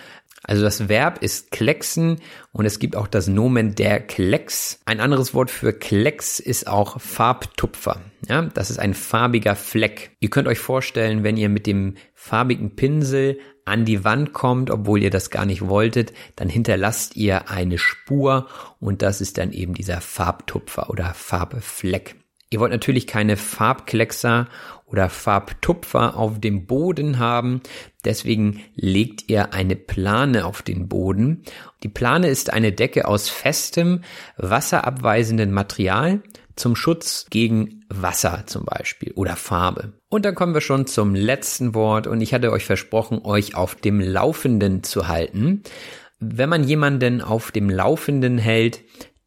Also 0.44 0.62
das 0.62 0.88
Verb 0.88 1.22
ist 1.22 1.50
klecksen 1.50 2.20
und 2.52 2.64
es 2.64 2.78
gibt 2.78 2.96
auch 2.96 3.06
das 3.08 3.28
Nomen 3.28 3.74
der 3.74 4.00
Klecks. 4.00 4.80
Ein 4.84 5.00
anderes 5.00 5.34
Wort 5.34 5.50
für 5.50 5.72
Klecks 5.72 6.40
ist 6.40 6.66
auch 6.66 7.00
Farbtupfer. 7.00 8.00
Ja, 8.28 8.42
das 8.42 8.70
ist 8.70 8.78
ein 8.78 8.94
farbiger 8.94 9.56
Fleck. 9.56 10.12
Ihr 10.20 10.30
könnt 10.30 10.48
euch 10.48 10.58
vorstellen, 10.58 11.24
wenn 11.24 11.36
ihr 11.36 11.48
mit 11.48 11.66
dem 11.66 11.94
farbigen 12.14 12.76
Pinsel 12.76 13.38
an 13.64 13.84
die 13.84 14.04
Wand 14.04 14.32
kommt, 14.32 14.70
obwohl 14.70 15.02
ihr 15.02 15.10
das 15.10 15.30
gar 15.30 15.44
nicht 15.44 15.68
wolltet, 15.68 16.12
dann 16.36 16.48
hinterlasst 16.48 17.16
ihr 17.16 17.50
eine 17.50 17.78
Spur 17.78 18.48
und 18.80 19.02
das 19.02 19.20
ist 19.20 19.38
dann 19.38 19.52
eben 19.52 19.74
dieser 19.74 20.00
Farbtupfer 20.00 20.88
oder 20.90 21.12
Farbfleck. 21.14 22.16
Ihr 22.50 22.60
wollt 22.60 22.72
natürlich 22.72 23.06
keine 23.06 23.36
Farbkleckser 23.36 24.48
oder 24.90 25.08
Farbtupfer 25.08 26.16
auf 26.16 26.40
dem 26.40 26.66
Boden 26.66 27.18
haben. 27.18 27.60
Deswegen 28.04 28.60
legt 28.74 29.28
ihr 29.28 29.52
eine 29.52 29.76
Plane 29.76 30.44
auf 30.44 30.62
den 30.62 30.88
Boden. 30.88 31.42
Die 31.82 31.88
Plane 31.88 32.28
ist 32.28 32.52
eine 32.52 32.72
Decke 32.72 33.06
aus 33.06 33.28
festem, 33.28 34.02
wasserabweisenden 34.36 35.52
Material 35.52 36.22
zum 36.56 36.74
Schutz 36.74 37.26
gegen 37.30 37.84
Wasser 37.88 38.44
zum 38.46 38.64
Beispiel 38.64 39.12
oder 39.12 39.36
Farbe. 39.36 39.92
Und 40.08 40.24
dann 40.24 40.34
kommen 40.34 40.54
wir 40.54 40.60
schon 40.60 40.86
zum 40.86 41.14
letzten 41.14 41.74
Wort 41.74 42.06
und 42.06 42.20
ich 42.20 42.34
hatte 42.34 42.50
euch 42.52 42.64
versprochen, 42.64 43.20
euch 43.22 43.54
auf 43.54 43.74
dem 43.74 44.00
Laufenden 44.00 44.82
zu 44.82 45.08
halten. 45.08 45.62
Wenn 46.18 46.48
man 46.48 46.64
jemanden 46.64 47.20
auf 47.20 47.52
dem 47.52 47.70
Laufenden 47.70 48.38
hält, 48.38 48.82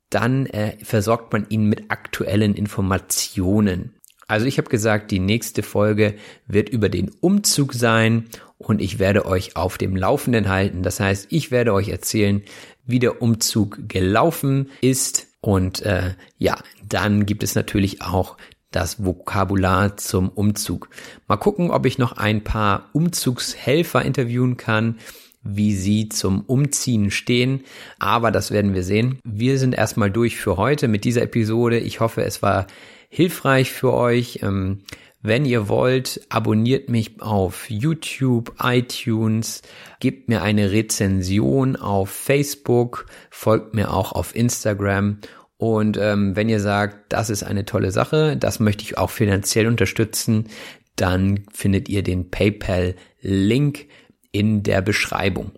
dann 0.09 0.45
äh, 0.47 0.77
versorgt 0.83 1.31
man 1.31 1.45
ihn 1.49 1.65
mit 1.65 1.89
aktuellen 1.89 2.53
Informationen. 2.53 3.95
Also 4.31 4.45
ich 4.45 4.57
habe 4.57 4.69
gesagt, 4.69 5.11
die 5.11 5.19
nächste 5.19 5.61
Folge 5.61 6.15
wird 6.47 6.69
über 6.69 6.87
den 6.87 7.11
Umzug 7.19 7.73
sein 7.73 8.27
und 8.57 8.79
ich 8.81 8.97
werde 8.97 9.25
euch 9.25 9.57
auf 9.57 9.77
dem 9.77 9.93
Laufenden 9.93 10.47
halten. 10.47 10.83
Das 10.83 11.01
heißt, 11.01 11.27
ich 11.31 11.51
werde 11.51 11.73
euch 11.73 11.89
erzählen, 11.89 12.41
wie 12.85 12.99
der 12.99 13.21
Umzug 13.21 13.89
gelaufen 13.89 14.69
ist 14.79 15.27
und 15.41 15.81
äh, 15.81 16.15
ja, 16.37 16.57
dann 16.87 17.25
gibt 17.25 17.43
es 17.43 17.55
natürlich 17.55 18.03
auch 18.03 18.37
das 18.71 19.03
Vokabular 19.03 19.97
zum 19.97 20.29
Umzug. 20.29 20.87
Mal 21.27 21.35
gucken, 21.35 21.69
ob 21.69 21.85
ich 21.85 21.97
noch 21.97 22.13
ein 22.13 22.41
paar 22.41 22.89
Umzugshelfer 22.93 24.01
interviewen 24.01 24.55
kann, 24.55 24.95
wie 25.43 25.75
sie 25.75 26.07
zum 26.07 26.45
Umziehen 26.45 27.11
stehen. 27.11 27.65
Aber 27.99 28.31
das 28.31 28.49
werden 28.51 28.75
wir 28.75 28.83
sehen. 28.83 29.19
Wir 29.25 29.59
sind 29.59 29.75
erstmal 29.75 30.09
durch 30.09 30.37
für 30.37 30.55
heute 30.55 30.87
mit 30.87 31.03
dieser 31.03 31.23
Episode. 31.23 31.79
Ich 31.79 31.99
hoffe, 31.99 32.23
es 32.23 32.41
war 32.41 32.67
hilfreich 33.11 33.71
für 33.71 33.93
euch. 33.93 34.39
Ähm, 34.41 34.79
wenn 35.21 35.45
ihr 35.45 35.67
wollt, 35.67 36.21
abonniert 36.29 36.89
mich 36.89 37.21
auf 37.21 37.69
YouTube, 37.69 38.55
iTunes, 38.59 39.61
gebt 39.99 40.29
mir 40.29 40.41
eine 40.41 40.71
Rezension 40.71 41.75
auf 41.75 42.09
Facebook, 42.09 43.05
folgt 43.29 43.75
mir 43.75 43.93
auch 43.93 44.13
auf 44.13 44.35
Instagram. 44.35 45.19
Und 45.57 45.97
ähm, 45.97 46.35
wenn 46.35 46.49
ihr 46.49 46.59
sagt, 46.59 47.13
das 47.13 47.29
ist 47.29 47.43
eine 47.43 47.65
tolle 47.65 47.91
Sache, 47.91 48.35
das 48.35 48.59
möchte 48.59 48.83
ich 48.83 48.97
auch 48.97 49.11
finanziell 49.11 49.67
unterstützen, 49.67 50.47
dann 50.95 51.43
findet 51.53 51.87
ihr 51.87 52.01
den 52.01 52.31
PayPal-Link 52.31 53.87
in 54.31 54.63
der 54.63 54.81
Beschreibung. 54.81 55.51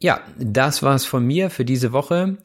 Ja, 0.00 0.20
das 0.36 0.82
war's 0.82 1.06
von 1.06 1.24
mir 1.24 1.48
für 1.48 1.64
diese 1.64 1.92
Woche. 1.92 2.36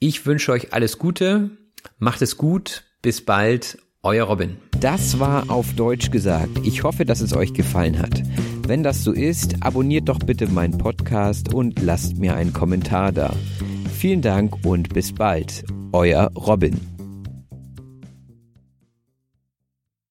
Ich 0.00 0.26
wünsche 0.26 0.52
euch 0.52 0.74
alles 0.74 0.98
Gute, 0.98 1.50
macht 1.98 2.20
es 2.20 2.36
gut, 2.36 2.84
bis 3.00 3.24
bald 3.24 3.78
euer 4.04 4.24
Robin. 4.24 4.56
Das 4.80 5.18
war 5.18 5.50
auf 5.50 5.72
Deutsch 5.74 6.10
gesagt. 6.10 6.60
Ich 6.62 6.82
hoffe, 6.84 7.04
dass 7.04 7.20
es 7.20 7.34
euch 7.34 7.54
gefallen 7.54 7.98
hat. 7.98 8.22
Wenn 8.66 8.82
das 8.82 9.02
so 9.02 9.12
ist, 9.12 9.62
abonniert 9.62 10.08
doch 10.08 10.18
bitte 10.18 10.46
meinen 10.46 10.78
Podcast 10.78 11.52
und 11.52 11.80
lasst 11.82 12.18
mir 12.18 12.36
einen 12.36 12.52
Kommentar 12.52 13.12
da. 13.12 13.34
Vielen 13.98 14.22
Dank 14.22 14.64
und 14.64 14.92
bis 14.92 15.12
bald. 15.12 15.64
Euer 15.92 16.30
Robin. 16.36 16.93